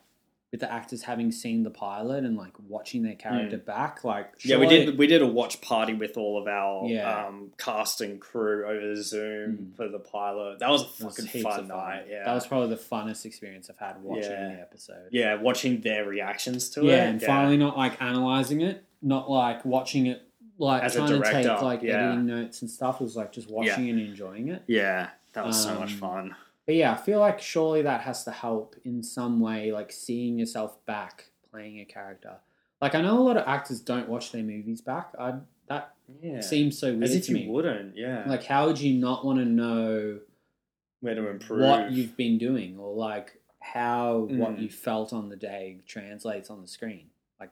[0.52, 4.50] with the actors having seen the pilot and like watching their character back, like Hmm.
[4.50, 4.58] yeah.
[4.58, 7.28] We did we did a watch party with all of our Yeah.
[7.28, 9.76] um, cast and crew over Zoom Mm.
[9.76, 10.58] for the pilot.
[10.58, 12.06] That was a was fucking heaps fun of night.
[12.10, 14.56] Yeah, that was probably the funnest experience I've had watching Yeah.
[14.56, 15.10] the episode.
[15.12, 15.36] yeah.
[15.36, 16.86] Watching their reactions to it.
[16.88, 20.24] yeah, and finally not like analyzing it, not like watching it,
[20.60, 21.94] like As a trying to take like yeah.
[22.10, 23.02] editing notes and stuff.
[23.02, 24.62] It was like just watching and enjoying it.
[24.68, 26.36] yeah, that was so much Um, fun.
[26.68, 30.38] But yeah, I feel like surely that has to help in some way, like seeing
[30.38, 32.36] yourself back playing a character.
[32.82, 35.14] Like I know a lot of actors don't watch their movies back.
[35.20, 35.36] I
[35.68, 37.48] that Yeah, seems so weird as if to you me.
[37.48, 37.96] wouldn't.
[37.98, 40.20] Yeah, Like, how would you not want to know
[41.02, 41.62] where to improve.
[41.62, 44.62] what you've been doing, or like how what Mm.
[44.64, 47.10] you felt on the day translates on the screen?
[47.40, 47.52] Like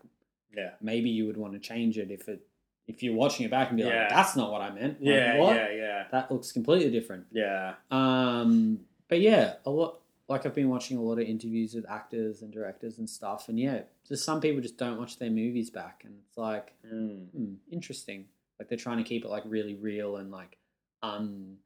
[0.55, 2.46] yeah, maybe you would want to change it if it
[2.87, 4.01] if you're watching it back and be Yeah.
[4.01, 5.55] like, "That's not what I meant." Like, yeah, what?
[5.55, 7.25] yeah, yeah, That looks completely different.
[7.31, 7.75] yeah.
[7.91, 9.99] Um, but yeah, a lot.
[10.29, 13.57] Like I've been watching a lot of interviews with actors and directors and stuff, and
[13.57, 17.27] yeah, just some people just don't watch their movies back, and it's like Mm.
[17.29, 18.27] hmm, interesting.
[18.59, 20.57] Like they're trying to keep it like really real and like
[21.03, 21.57] un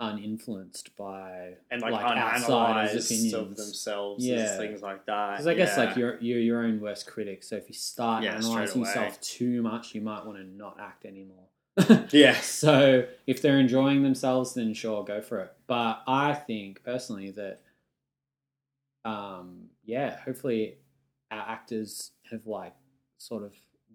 [0.00, 4.56] uninfluenced by and like, outsiders' unanalyzed of themselves, Yeah.
[4.56, 5.32] things like that.
[5.32, 5.84] Because I guess yeah.
[5.84, 7.42] like you're you're your own worst critic.
[7.42, 11.04] So if you start Yeah, analyzing yourself too much, you might want to not act
[11.04, 11.44] anymore.
[12.10, 12.34] yeah.
[12.40, 15.52] So if they're enjoying themselves, then sure, go for it.
[15.66, 17.60] But I think personally that,
[19.04, 20.78] um, yeah, hopefully
[21.30, 22.74] our actors have like
[23.18, 23.52] sort of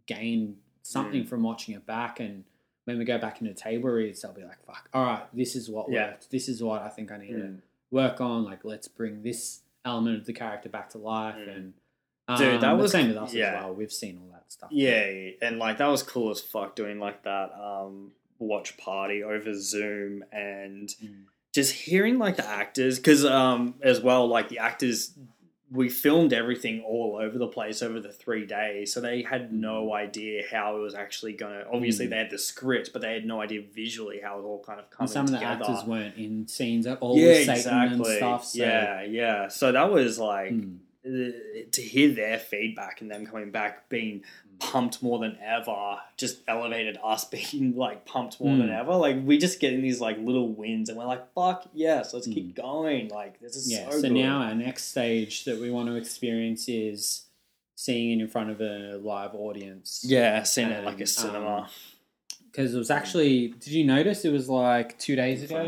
[0.08, 1.28] gained something Mm.
[1.28, 2.44] from watching it back, and
[2.86, 5.70] when we go back into table reads, they'll be like, "Fuck, all right, this is
[5.70, 6.10] what Yeah.
[6.12, 6.30] worked.
[6.32, 7.62] This is what I think I need to Mm.
[7.92, 8.44] work on.
[8.44, 11.74] Like, let's bring this element of the character back to life." Mm.
[12.28, 13.56] And Dude, that um, the was- same with us yeah.
[13.58, 13.74] as well.
[13.76, 14.72] We've seen all that stuff.
[14.72, 19.54] Yeah, and like that was cool as fuck doing like that um watch party over
[19.54, 21.24] Zoom and Mm.
[21.54, 25.14] just hearing like the actors because um as well like the actors
[25.76, 29.94] we filmed everything all over the place over the three days so they had no
[29.94, 32.10] idea how it was actually gonna obviously Mm.
[32.12, 34.90] they had the script but they had no idea visually how it all kind of
[34.90, 38.46] coming And some of the actors weren't in scenes at all yeah exactly and stuff.
[38.46, 40.78] So, yeah yeah so that was like Mm.
[41.06, 41.32] uh,
[41.72, 44.24] to hear their feedback and them coming back being
[44.60, 48.80] pumped more than ever just elevated us being like pumped more than Mm.
[48.80, 52.28] ever like we just getting these like little wins and we're like fuck yes let's
[52.28, 53.90] keep going like this is yeah.
[53.90, 57.24] so, So, now our next stage that we want to experience is
[57.76, 60.04] seeing it in front of a live audience.
[60.08, 61.70] yeah seeing it like a cinema
[62.52, 65.68] Because it was actually, did you notice it was like two days ago?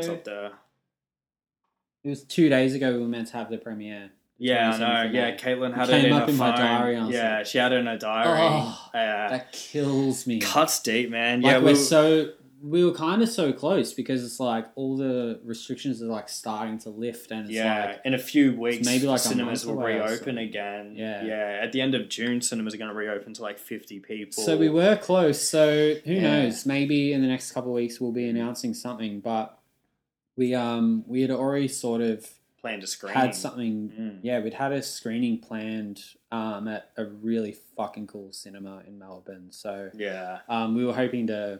[2.04, 4.12] It was two days ago we were meant to have the premiere.
[4.40, 5.38] Yeah I know of yeah May.
[5.38, 6.60] Caitlin had It it in up her in my phone.
[6.60, 10.28] diary, I was yeah like, she had it in her diary Oh, yeah That kills
[10.28, 10.40] me.
[10.40, 12.30] cuts deep man Like yeah we're we, so
[12.60, 16.80] we were kind of so close because it's like all the restrictions are like starting
[16.80, 20.38] to lift and it's yeah, like in a few weeks, maybe like cinemas will reopen
[20.38, 20.42] so.
[20.42, 20.94] again.
[20.96, 21.24] Yeah.
[21.24, 21.60] yeah.
[21.62, 24.42] At the end of June, cinemas are going to reopen to like fifty people.
[24.44, 25.48] So we were close.
[25.48, 26.22] So who Yeah.
[26.46, 26.66] knows?
[26.66, 29.20] Maybe in the next couple of weeks we'll be announcing something.
[29.20, 29.56] But
[30.36, 32.28] we um we had already sort of
[32.60, 33.14] planned to screen.
[33.14, 33.90] had something.
[34.00, 34.20] Mm.
[34.24, 36.02] Yeah, we'd had a screening planned
[36.32, 39.48] um at a really fucking cool cinema in Melbourne.
[39.52, 41.60] So Yeah, um we were hoping to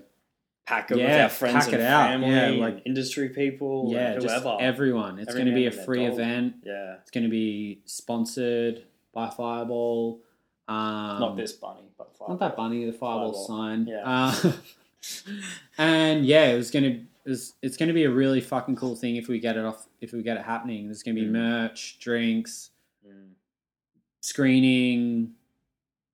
[0.66, 2.08] pack it with Yeah, our friends pack and it out.
[2.10, 4.58] family, Yeah, like- industry people, yeah just whoever.
[4.60, 5.18] everyone.
[5.20, 6.56] It's going to be a free event.
[6.66, 8.84] yeah, It's going to be sponsored
[9.14, 10.20] by Fireball.
[10.68, 12.36] Um, not this bunny, but Fireball.
[12.36, 13.48] Not that bunny, the Fireball, Fireball.
[13.48, 13.88] sign.
[13.88, 14.04] Yeah.
[14.06, 14.52] Uh,
[15.78, 17.00] and yeah, it was going to.
[17.30, 19.88] It's, it's going to be a really fucking cool thing if we get it off.
[20.02, 21.32] If we get it happening, there's going to be Mm.
[21.32, 22.72] merch, drinks,
[23.06, 23.32] Mm.
[24.22, 25.34] screening,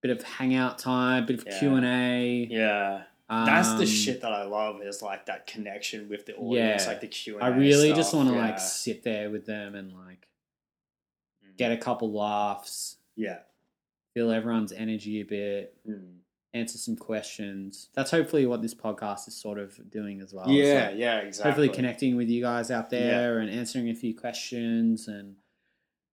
[0.01, 1.45] bit of hangout time, bit of.
[1.59, 2.47] Q and A.
[2.49, 6.84] Yeah, that's the Um, shit that I love is like that connection with the audience,
[6.84, 6.88] Yeah.
[6.89, 7.57] like the Q and I A.
[7.57, 7.97] really stuff.
[7.97, 8.41] just want to yeah.
[8.41, 10.28] like sit there with them and like
[11.45, 11.57] Mm.
[11.57, 13.39] get a couple laughs, yeah.
[14.14, 16.18] feel everyone's energy a bit, Mm.
[16.54, 17.89] Answer some questions.
[17.95, 20.47] That's hopefully what this podcast is sort of doing as well.
[20.49, 21.49] Yeah, like yeah, exactly.
[21.51, 25.36] Hopefully connecting with you guys out there and answering a few questions and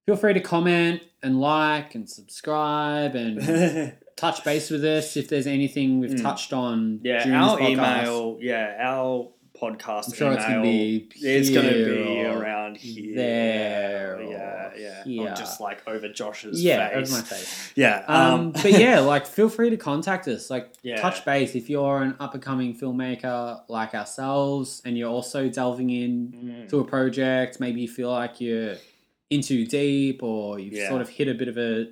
[0.07, 5.47] feel free to comment and like and subscribe and touch base with us if there's
[5.47, 6.23] anything we've Mm.
[6.23, 7.01] touched on.
[7.05, 9.31] yeah, our email, yeah, our
[9.61, 10.39] podcast I'm sure email.
[10.39, 15.23] it's gonna be it's gonna be around here, there yeah, or yeah, here.
[15.33, 16.97] or just like over Josh's Yeah, face.
[17.09, 17.73] over my face.
[17.77, 20.51] Yeah, Um, um, but yeah, like feel free to contact us.
[20.51, 21.01] Like Yeah.
[21.01, 25.91] touch base if you're an up and coming filmmaker like ourselves, and you're also delving
[25.91, 27.61] in mm, to a project.
[27.61, 28.77] Maybe you feel like you're
[29.31, 30.89] in too deep, or you've Yeah.
[30.89, 31.89] sort of hit a bit of a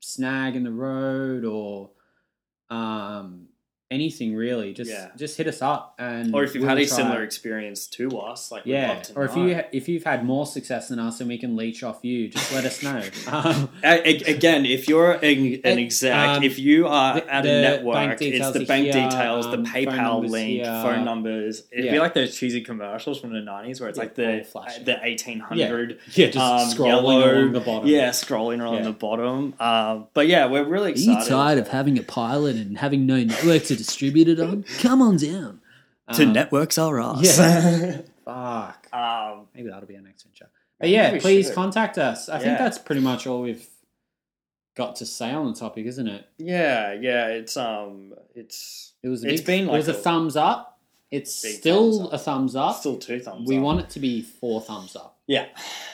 [0.00, 1.90] snag in the road, or
[2.70, 3.48] um,
[3.92, 4.72] anything really.
[4.72, 5.08] Just Yeah.
[5.16, 8.18] just hit us up, and or if you've we'll had a try- similar experience to
[8.18, 9.46] us, like we'd yeah, love to or if know.
[9.46, 12.52] you if you've had more success than us, and we can leech off you, just
[12.52, 13.00] let us know.
[13.32, 17.42] Um, A- a- Again, if you're an, an exec, Um, if you are the- at
[17.42, 20.64] the a network, it's the bank here, details, the um, phone PayPal numbers link, here.
[20.82, 21.62] phone numbers.
[21.70, 24.84] It'd be like those cheesy commercials from the '90s where it's Yeah, like the flashing.
[24.84, 27.88] the 1800 yeah, just um, scrolling yellow- along the bottom.
[27.88, 28.82] Yeah, scrolling around Yeah.
[28.84, 29.54] the bottom.
[29.60, 31.16] Um, but yeah, we're really excited.
[31.18, 34.64] Are you tired of having a pilot and having no network to distribute it on?
[34.80, 35.60] Come on down.
[36.14, 37.38] to Um, networks are us.
[37.38, 38.02] Yeah.
[38.24, 38.86] Fuck.
[38.92, 40.48] um, Maybe that'll be our next venture.
[40.78, 41.54] But yeah, please should.
[41.54, 42.28] contact us.
[42.28, 43.66] I think that's pretty much all we've
[44.74, 46.26] got to say on the topic, isn't it?
[46.38, 47.26] yeah, yeah.
[47.28, 50.80] It's um, it's It was a It's big, been it was a a thumbs up.
[51.10, 52.12] It's still thumbs up.
[52.12, 52.76] a thumbs up.
[52.76, 53.46] still two thumbs.
[53.48, 53.62] we up.
[53.62, 55.18] want it to be four thumbs up.
[55.26, 55.46] Yeah.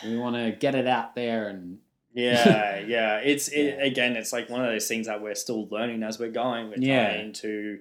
[0.05, 1.79] We want to get it out there and
[2.13, 3.17] Yeah, yeah.
[3.19, 4.17] It's it, again.
[4.17, 6.69] It's like one of those things that we're still learning as we're going.
[6.71, 7.13] We're Yeah.
[7.15, 7.79] trying to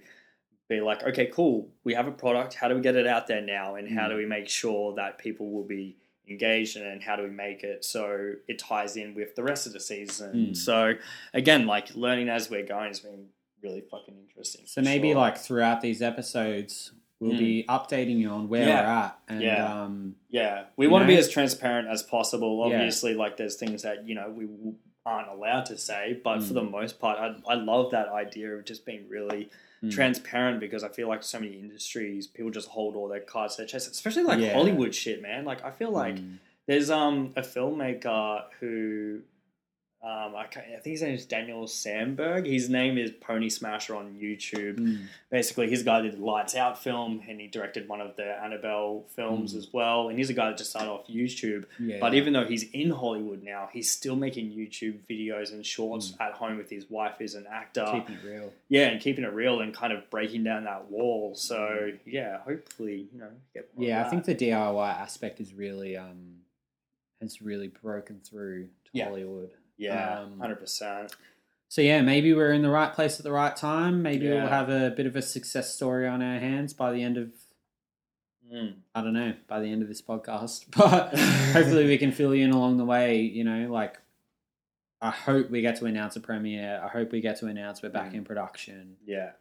[0.69, 1.69] be like, okay, cool.
[1.83, 2.53] We have a product.
[2.53, 3.75] How do we get it out there now?
[3.75, 4.09] And how Mm.
[4.09, 5.95] do we make sure that people will be
[6.29, 6.75] engaged?
[6.75, 9.79] And how do we make it so it ties in with the rest of the
[9.79, 10.49] season?
[10.51, 10.57] Mm.
[10.57, 10.95] So
[11.33, 13.27] again, like learning as we're going has been
[13.63, 14.65] really fucking interesting.
[14.67, 15.17] So maybe sure.
[15.17, 17.37] like throughout these episodes, we'll Mm.
[17.39, 18.81] be updating you on where Yeah.
[18.81, 19.19] we're at.
[19.27, 19.81] And Yeah.
[19.83, 22.59] um, Yeah, we want to be as transparent as possible.
[22.69, 22.75] Yeah.
[22.77, 24.47] Obviously, like there's things that you know we
[25.05, 26.55] aren't allowed to say, but for Mm.
[26.55, 29.49] the most part, I, I love that idea of just being really
[29.81, 33.55] mm, transparent because I feel like so many industries people just hold all their cards
[33.55, 34.53] to their chest, especially like Yeah.
[34.53, 35.45] Hollywood shit, man.
[35.45, 39.21] Like I feel like mm, there's um a filmmaker who
[40.03, 42.45] um I, can't, I think his name is Daniel Sandberg.
[42.45, 44.99] His name is Pony Smasher on YouTube mm,
[45.31, 48.23] basically he's a guy that did Lights Out film and he directed one of the
[48.43, 49.57] Annabelle films Mm.
[49.57, 50.09] as well.
[50.09, 51.65] And he's a guy that just started off YouTube.
[51.79, 56.13] yeah, But even though he's in Hollywood now, he's still making YouTube videos and shorts
[56.19, 57.85] at home with his wife who's an actor.
[57.91, 58.53] keeping it real.
[58.69, 61.33] yeah, and keeping it real and kind of breaking down that wall.
[61.35, 65.53] So yeah, hopefully, you know, get more of Yeah, I think the DIY aspect is
[65.55, 66.35] really um
[67.19, 69.05] has really broken through to Yeah.
[69.05, 69.49] Hollywood.
[69.77, 71.15] Yeah, um, hundred percent.
[71.69, 74.01] So yeah, maybe we're in the right place at the right time.
[74.01, 77.17] Maybe we'll have a bit of a success story on our hands by the end
[77.17, 77.29] of
[78.49, 78.75] Mm.
[78.95, 80.67] I don't know, by the end of this podcast.
[80.77, 81.13] But
[81.53, 83.99] hopefully we can fill you in along the way, you know, like
[85.01, 86.79] I hope we get to announce a premiere.
[86.81, 88.19] I hope we get to announce we're back Mm.
[88.19, 88.95] in production.
[89.05, 89.31] Yeah.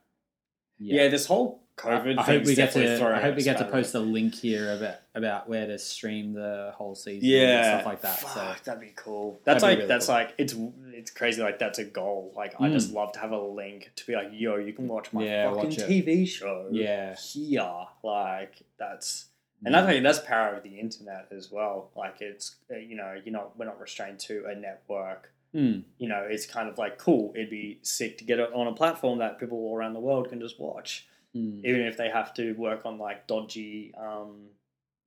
[0.79, 2.17] Yeah, This whole COVID.
[2.19, 4.73] I, I hope we get to I hope we get to post a link here
[4.73, 7.39] about about where to stream the whole season yeah,
[7.75, 8.19] and stuff like that.
[8.19, 9.39] Fuck, So that'd be cool.
[9.45, 10.15] That's That'd like really that's cool.
[10.15, 10.55] like it's
[10.95, 11.43] it's crazy.
[11.43, 12.33] Like that's a goal.
[12.35, 12.73] Like I Mm.
[12.73, 15.51] just love to have a link to be like, yo, you can watch my Yeah,
[15.53, 15.79] fucking watch.
[15.79, 16.69] TV show.
[16.73, 17.15] yeah.
[17.17, 17.85] here.
[18.03, 19.27] Like that's
[19.65, 19.79] and Mm.
[19.85, 21.91] I think that's power of the internet as well.
[21.95, 25.31] Like it's you know you're not we're not restrained to a network.
[25.57, 25.85] Mm.
[25.99, 27.33] You know, it's kind of like cool.
[27.35, 30.29] It'd be sick to get it on a platform that people all around the world
[30.29, 31.65] can just watch Mm.
[31.67, 34.47] even if they have to work on like dodgy um,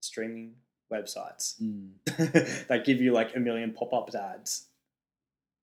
[0.02, 0.54] streaming
[0.92, 1.92] websites Mm.
[2.68, 4.68] that give you like a million pop-up ads.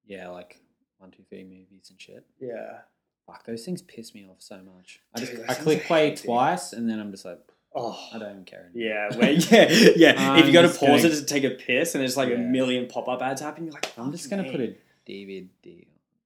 [0.07, 0.61] Yeah, like
[0.99, 2.25] one, two, three movies and shit.
[2.41, 2.79] Yeah.
[3.27, 5.01] Fuck, those things piss me off so much.
[5.15, 7.41] I just I click play twice and then I'm just like
[7.77, 7.99] Oh.
[8.13, 9.11] I don't even care anymore.
[9.11, 10.31] Yeah, where, yeah, yeah.
[10.33, 12.33] I'm if you go to pause gonna- it to take a piss, and there's like
[12.33, 14.75] a million pop-up ads happening, you're like, I'm just gonna put a
[15.09, 15.49] DVD.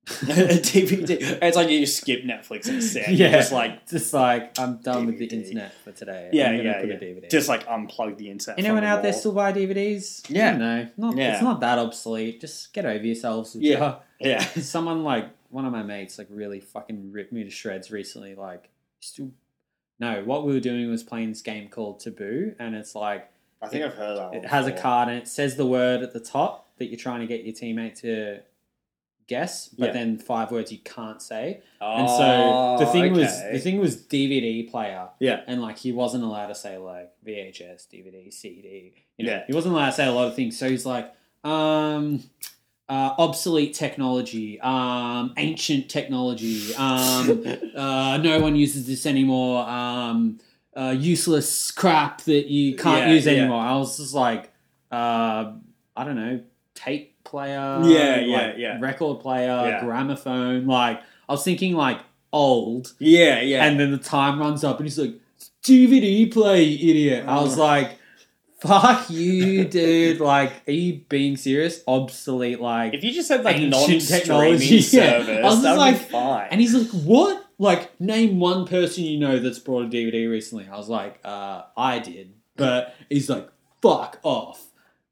[0.08, 1.38] a DVD.
[1.42, 3.12] It's like you skip Netflix instead.
[3.12, 3.26] Yeah.
[3.28, 3.32] Yeah.
[3.32, 6.30] Just like Just like I'm done with the internet for today.
[6.32, 6.94] Yeah, yeah, put yeah.
[6.94, 7.30] a DVD.
[7.30, 8.58] just like unplug the internet.
[8.58, 10.28] Anyone the out there still buy DVDs?
[10.28, 10.56] Yeah.
[10.56, 11.34] No, not, Yeah.
[11.34, 12.40] it's not that obsolete.
[12.40, 13.54] Just get over yourselves.
[13.58, 13.96] Yeah.
[14.22, 14.40] Yeah.
[14.40, 18.34] Someone like one of my mates like really fucking ripped me to shreds recently.
[18.34, 18.68] Like
[19.00, 19.30] still
[20.00, 23.30] no, what we were doing was playing this game called Taboo, and it's like
[23.62, 24.34] I think I've heard that.
[24.34, 27.20] it has a card and it says the word at the top that you're trying
[27.20, 28.40] to get your teammate to
[29.26, 29.92] guess, but Yeah.
[29.92, 31.60] then five words you can't say.
[31.80, 35.08] Oh, And so the thing was the thing was DVD player.
[35.20, 35.42] Yeah.
[35.46, 38.92] And like he wasn't allowed to say like VHS, DVD, CD.
[39.18, 39.44] You know, Yeah.
[39.46, 40.58] he wasn't allowed to say a lot of things.
[40.58, 42.24] So he's like, um,
[42.90, 47.44] uh, obsolete technology, um, ancient technology, um,
[47.76, 50.38] uh, no one uses this anymore, um,
[50.76, 53.32] uh, useless crap that you can't Yeah, use yeah.
[53.32, 53.62] anymore.
[53.62, 54.50] I was just like,
[54.90, 55.52] uh,
[55.96, 56.40] I don't know,
[56.74, 58.78] tape player, Yeah, like, yeah, yeah.
[58.80, 59.84] record player, Yeah.
[59.84, 60.66] gramophone.
[60.66, 62.00] Like, I was thinking like
[62.32, 63.64] old, Yeah, yeah.
[63.66, 65.14] and then the time runs up, and he's like,
[65.62, 67.24] DVD play, you idiot.
[67.28, 67.98] I was like,
[68.60, 70.20] fuck you, dude.
[70.20, 71.82] Like, are you being serious?
[71.86, 72.94] Obsolete, like.
[72.94, 74.80] if you just said like technology, yeah.
[74.80, 76.48] service, I was that would like- be fine.
[76.50, 77.46] and he's like, what?
[77.58, 80.66] Like, name one person you know that's brought a DVD recently.
[80.66, 82.32] I was like, uh, I did.
[82.56, 83.50] But he's like,
[83.82, 84.66] fuck off.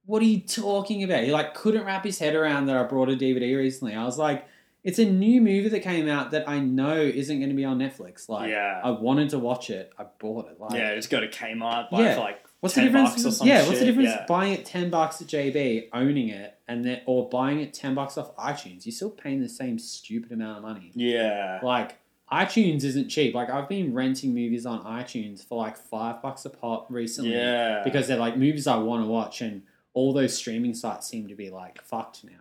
[0.06, 1.24] What are you talking about?
[1.24, 3.94] He like couldn't wrap his head around that I brought a DVD recently.
[3.94, 4.46] I was like,
[4.82, 7.78] it's a new movie that came out that I know isn't going to be on
[7.78, 8.26] Netflix.
[8.30, 9.92] Like, yeah, I wanted to watch it.
[9.98, 10.58] I bought it.
[10.58, 10.94] Like, yeah.
[10.94, 12.14] Just go to Kmart, buy Yeah.
[12.14, 13.10] for like What's the difference?
[13.10, 14.24] bucks or some yeah, what's the difference yeah.
[14.26, 18.18] buying it ten bucks at JB, owning it, and then or buying it ten bucks
[18.18, 18.84] off iTunes?
[18.84, 20.90] You're still paying the same stupid amount of money.
[20.94, 21.98] yeah, Like
[22.32, 23.34] iTunes isn't cheap.
[23.34, 27.82] Like I've been renting movies on iTunes for like five bucks a pop recently yeah.
[27.84, 29.62] because they're like movies I want to watch, and
[29.94, 32.32] all those streaming sites seem to be like fucked now.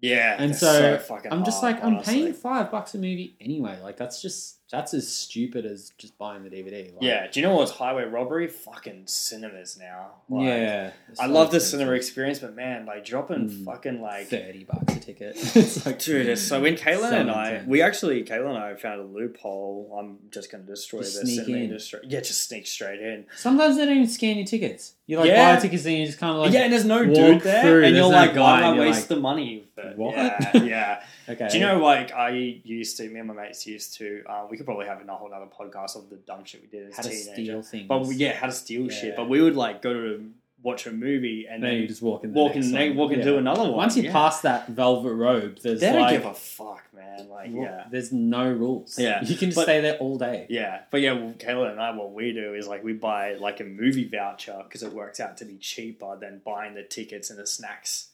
[0.00, 3.78] yeah, And so, fucking I'm just hard, like I'm paying five bucks a movie anyway.
[3.82, 6.86] Like that's just that's as stupid as just buying the DVD.
[6.86, 8.48] Like, Yeah, do you know what's highway robbery?
[8.48, 10.12] Fucking cinemas now.
[10.28, 10.90] Like, yeah.
[11.20, 13.64] I love the cinema experience, but man, like dropping Mm.
[13.66, 15.34] fucking like thirty bucks a ticket.
[15.56, 17.68] it's like, Dude, it's so when Kayla so and I, intense.
[17.68, 19.96] we actually, Kayla and I found a loophole.
[19.98, 21.64] I'm just going to destroy Just the sneak cinema in.
[21.64, 22.00] industry.
[22.04, 23.26] Yeah, just sneak straight in.
[23.36, 24.94] Sometimes they don't even scan your tickets.
[25.06, 25.54] You like Yeah.
[25.56, 27.84] buy tickets and you just kind of like yeah, and there's no dude there, through,
[27.84, 29.64] and there's you're no like, why did I waste like, the money?
[29.74, 30.14] For, What?
[30.16, 31.04] Yeah, yeah.
[31.28, 31.48] okay.
[31.48, 32.30] Do you know, like, I
[32.64, 35.32] used to, me and my mates used to, uh, we could probably have a whole
[35.32, 37.86] other podcast of the dumb shit we did as how to steal things?
[37.88, 38.96] But we, yeah, how to steal Yeah.
[38.96, 39.16] shit.
[39.16, 40.30] But we would like go to
[40.62, 42.32] watch a movie and then then you just walk in.
[42.32, 42.96] The walk, in, one.
[42.96, 43.38] walk into Yeah.
[43.38, 43.72] another one.
[43.72, 44.12] Once you yeah.
[44.12, 47.28] pass that velvet robe, there's they don't like give a fuck, man.
[47.28, 47.86] Like, yeah.
[47.90, 48.96] there's no rules.
[48.96, 50.46] Yeah, you can just but- stay there all day.
[50.48, 53.58] Yeah, but yeah, well, Kayla and I, what we do is like we buy like
[53.60, 57.38] a movie voucher because it works out to be cheaper than buying the tickets and
[57.38, 58.10] the snacks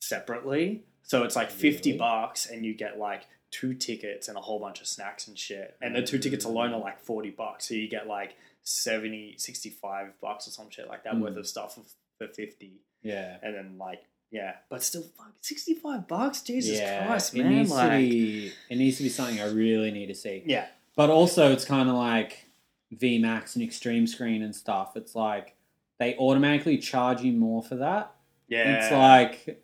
[0.00, 0.82] separately.
[1.02, 1.98] So it's like fifty Really?
[2.00, 5.76] bucks, and you get like two tickets and a whole bunch of snacks and shit.
[5.80, 10.20] And the two tickets alone are like forty bucks, so you get like 70, 65
[10.20, 11.20] bucks or some shit like that Mm.
[11.20, 11.82] worth of stuff for,
[12.18, 12.80] for fifty.
[13.02, 13.36] Yeah.
[13.42, 17.54] And then like yeah, but still, fuck, sixty five bucks, Jesus yeah, Christ, it man!
[17.58, 18.52] needs like, to be.
[18.68, 20.42] It needs to be something I really need to see.
[20.46, 20.66] yeah,
[20.96, 22.46] But also, it's kind of like
[22.92, 24.96] VMAX and Extreme Screen and stuff.
[24.96, 25.54] It's like
[26.00, 28.14] they automatically charge you more for that.
[28.48, 29.62] yeah, It's like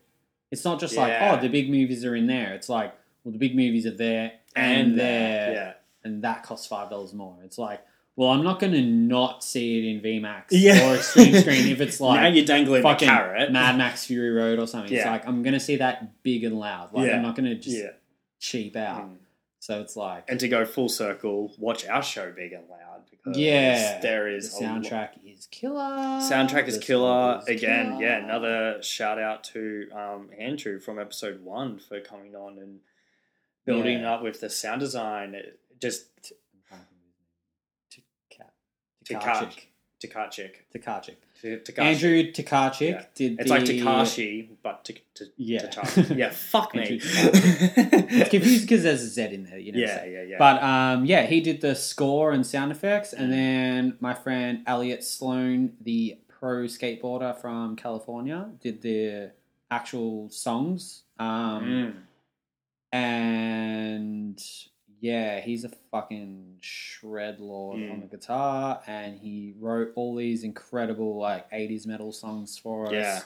[0.52, 2.54] it's not just like oh the big movies are in there.
[2.54, 2.94] It's like
[3.24, 5.72] well the big movies are there and, and there yeah.
[6.04, 7.36] and that costs five dollars more.
[7.44, 7.80] It's like
[8.16, 10.90] well I'm not going to not see it in VMAX Yeah.
[10.90, 13.52] or Extreme Screen if it's like now you're dangling fucking carrot.
[13.52, 14.92] Mad Max Fury Road or something.
[14.92, 16.92] It's like I'm going to see that big and loud.
[16.92, 17.16] Like Yeah.
[17.16, 17.90] I'm not going to just yeah.
[18.38, 19.08] cheap out.
[19.08, 19.16] Mm.
[19.60, 23.38] So it's like And to go full circle, watch our show big and loud because
[23.38, 24.00] Yeah.
[24.00, 25.80] there is the is a lo- soundtrack is killer.
[25.80, 28.00] soundtrack is killer is again.
[28.00, 32.80] Yeah, another shout out to um, Andrew from episode one for coming on and
[33.64, 34.14] building Yeah.
[34.14, 35.34] up with the sound design.
[35.34, 36.06] It just
[39.04, 39.66] Takachic.
[40.00, 40.50] Takachik.
[40.74, 41.14] Takachic.
[41.44, 41.78] Takachi.
[41.78, 43.04] Andrew Takachic Yeah.
[43.16, 45.66] did It's the, like Takashi, but to, to, Yeah.
[45.66, 46.16] Takashi.
[46.22, 47.00] Yeah, fuck me.
[47.02, 49.78] It's confused because there's a Z in there, you know.
[49.80, 50.36] yeah, yeah, yeah.
[50.38, 53.30] But um, yeah, he did the score and sound effects, and Mm.
[53.36, 59.32] then my friend Elliot Sloan, the pro skateboarder from California, did the
[59.70, 61.02] actual songs.
[61.18, 61.94] Um, Mm.
[62.92, 64.42] And
[65.00, 67.92] yeah, he's a fucking shred lord Mm.
[67.92, 72.92] on the guitar, and he wrote all these incredible like '80s metal songs for us.
[72.92, 73.20] Yeah.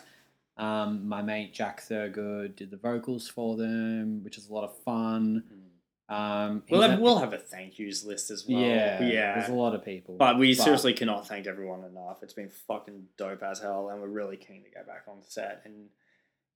[0.58, 4.76] Um, my mate Jack Thurgood did the vocals for them, which is a lot of
[4.78, 5.44] fun.
[6.08, 8.60] Um, We'll have, a- we'll have a thank yous list as well.
[8.60, 9.34] yeah, yeah.
[9.34, 12.22] There's a lot of people, But we seriously cannot thank everyone enough.
[12.22, 15.62] It's been fucking dope as hell, and we're really keen to go back on set
[15.64, 15.88] and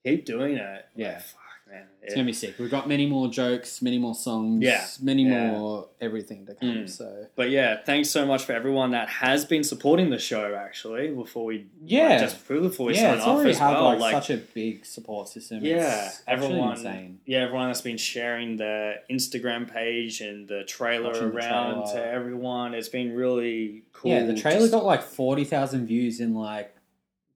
[0.05, 0.87] keep doing it.
[0.97, 1.13] Yeah.
[1.15, 1.37] Like, fuck,
[1.71, 1.87] man.
[2.03, 2.55] it's gonna be sick.
[2.59, 5.51] We've got many more jokes, many more songs, Yeah, many yeah.
[5.53, 6.69] more everything to come.
[6.69, 6.91] Mm.
[6.91, 10.55] So But yeah, thanks so much for everyone that has been supporting the show.
[10.55, 12.09] Actually, before we Yeah.
[12.09, 14.39] like, just before we yeah, sign it's off as had well, like, like such a
[14.39, 15.65] big support system.
[15.65, 17.21] yeah, it's everyone, insane.
[17.27, 21.95] yeah, everyone that's been sharing the Instagram page and the trailer Watching the around trailer.
[21.95, 22.75] to everyone.
[22.75, 24.11] It's been really cool.
[24.11, 26.75] Yeah, the trailer just got like forty thousand views in like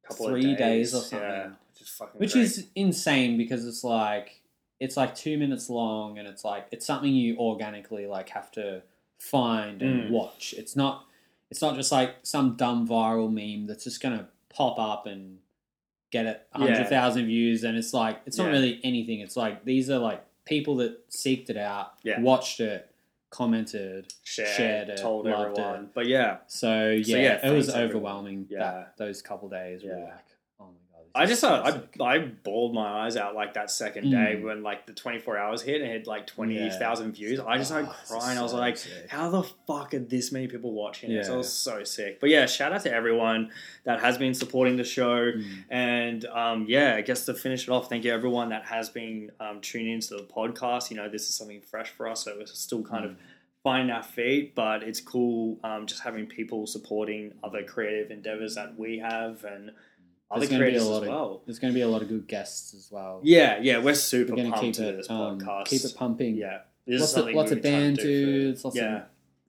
[0.04, 1.56] a couple of three days or Yeah, something.
[1.98, 2.42] Which is fucking which great.
[2.44, 4.40] is insane because it's like
[4.80, 8.82] it's like two minutes long and it's like it's something you organically like have to
[9.18, 10.10] find and Mm.
[10.10, 11.06] watch it's not
[11.50, 15.38] it's not just like some dumb viral meme that's just gonna pop up and
[16.10, 16.64] get it Yeah.
[16.66, 18.52] 100000 views and it's like it's not Yeah.
[18.52, 22.20] really anything it's like these are like people that seeked it out Yeah.
[22.20, 22.90] watched it
[23.30, 25.90] commented shared, shared it, told loved everyone.
[25.92, 27.88] But yeah, so yeah, yeah, it was everyone.
[27.90, 28.58] overwhelming Yeah.
[28.60, 30.26] that those couple days were like
[30.60, 31.80] oh my god this I just so uh.
[32.00, 34.42] I I bawled my eyes out like that second day Mm.
[34.42, 37.38] when like the twenty four hours hit and it had like twenty thousand views.
[37.38, 38.38] I just started Oh, this is crying.
[38.38, 39.08] I was like, sick.
[39.08, 41.28] how the fuck are this many people watching this?
[41.28, 41.36] It Yeah.
[41.36, 42.18] was so sick.
[42.18, 43.52] But yeah, shout out to everyone
[43.84, 45.30] that has been supporting the show.
[45.32, 45.44] Mm.
[45.70, 49.30] And um, yeah, I guess to finish it off, thank you everyone that has been
[49.38, 50.90] um, tuning into the podcast.
[50.90, 53.10] You know, this is something fresh for us, so we're still kind Mm.
[53.10, 53.16] of
[53.62, 58.78] finding our feet, but it's cool um, just having people supporting other creative endeavors that
[58.78, 59.70] we have and
[60.34, 61.42] other There's gonna be a creators lot as of- well.
[61.46, 63.20] There's going to be a lot of good guests as well.
[63.22, 65.64] Yeah, yeah, we're super we're going to pumped keep to it this um, podcast.
[65.66, 66.36] keep it pumping.
[66.36, 68.96] yeah, lots of lots of band to for- dudes, lots yeah.
[68.96, 69.02] of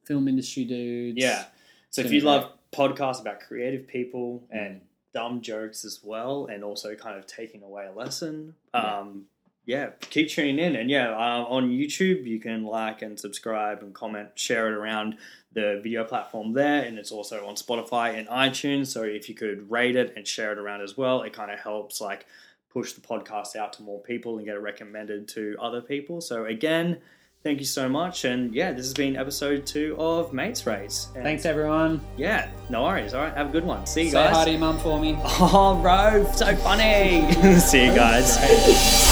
[0.06, 1.18] film industry dudes.
[1.22, 1.46] Yeah.
[1.90, 4.58] So if you be love podcasts about creative people Mm.
[4.66, 4.82] and
[5.14, 9.26] dumb jokes as well, and also kind of taking away a lesson, um,
[9.66, 10.76] yeah, keep tuning in.
[10.76, 15.18] And yeah, uh, on YouTube, you can like and subscribe and comment, share it around
[15.54, 16.84] the video platform there.
[16.84, 18.88] And it's also on Spotify and iTunes.
[18.88, 21.60] So if you could rate it and share it around as well, it kind of
[21.60, 22.26] helps like
[22.72, 26.20] push the podcast out to more people and get it recommended to other people.
[26.20, 27.00] So again,
[27.42, 28.26] thank you so much.
[28.26, 31.08] And yeah, this has been episode two of Mates Race.
[31.16, 32.02] And Thanks everyone.
[32.18, 33.14] yeah, no worries.
[33.14, 33.86] All right, have a good one.
[33.88, 34.36] See you Say guys.
[34.36, 35.18] hi to your mum for me.
[35.24, 37.32] Oh, bro, so funny.
[37.60, 38.38] See you guys.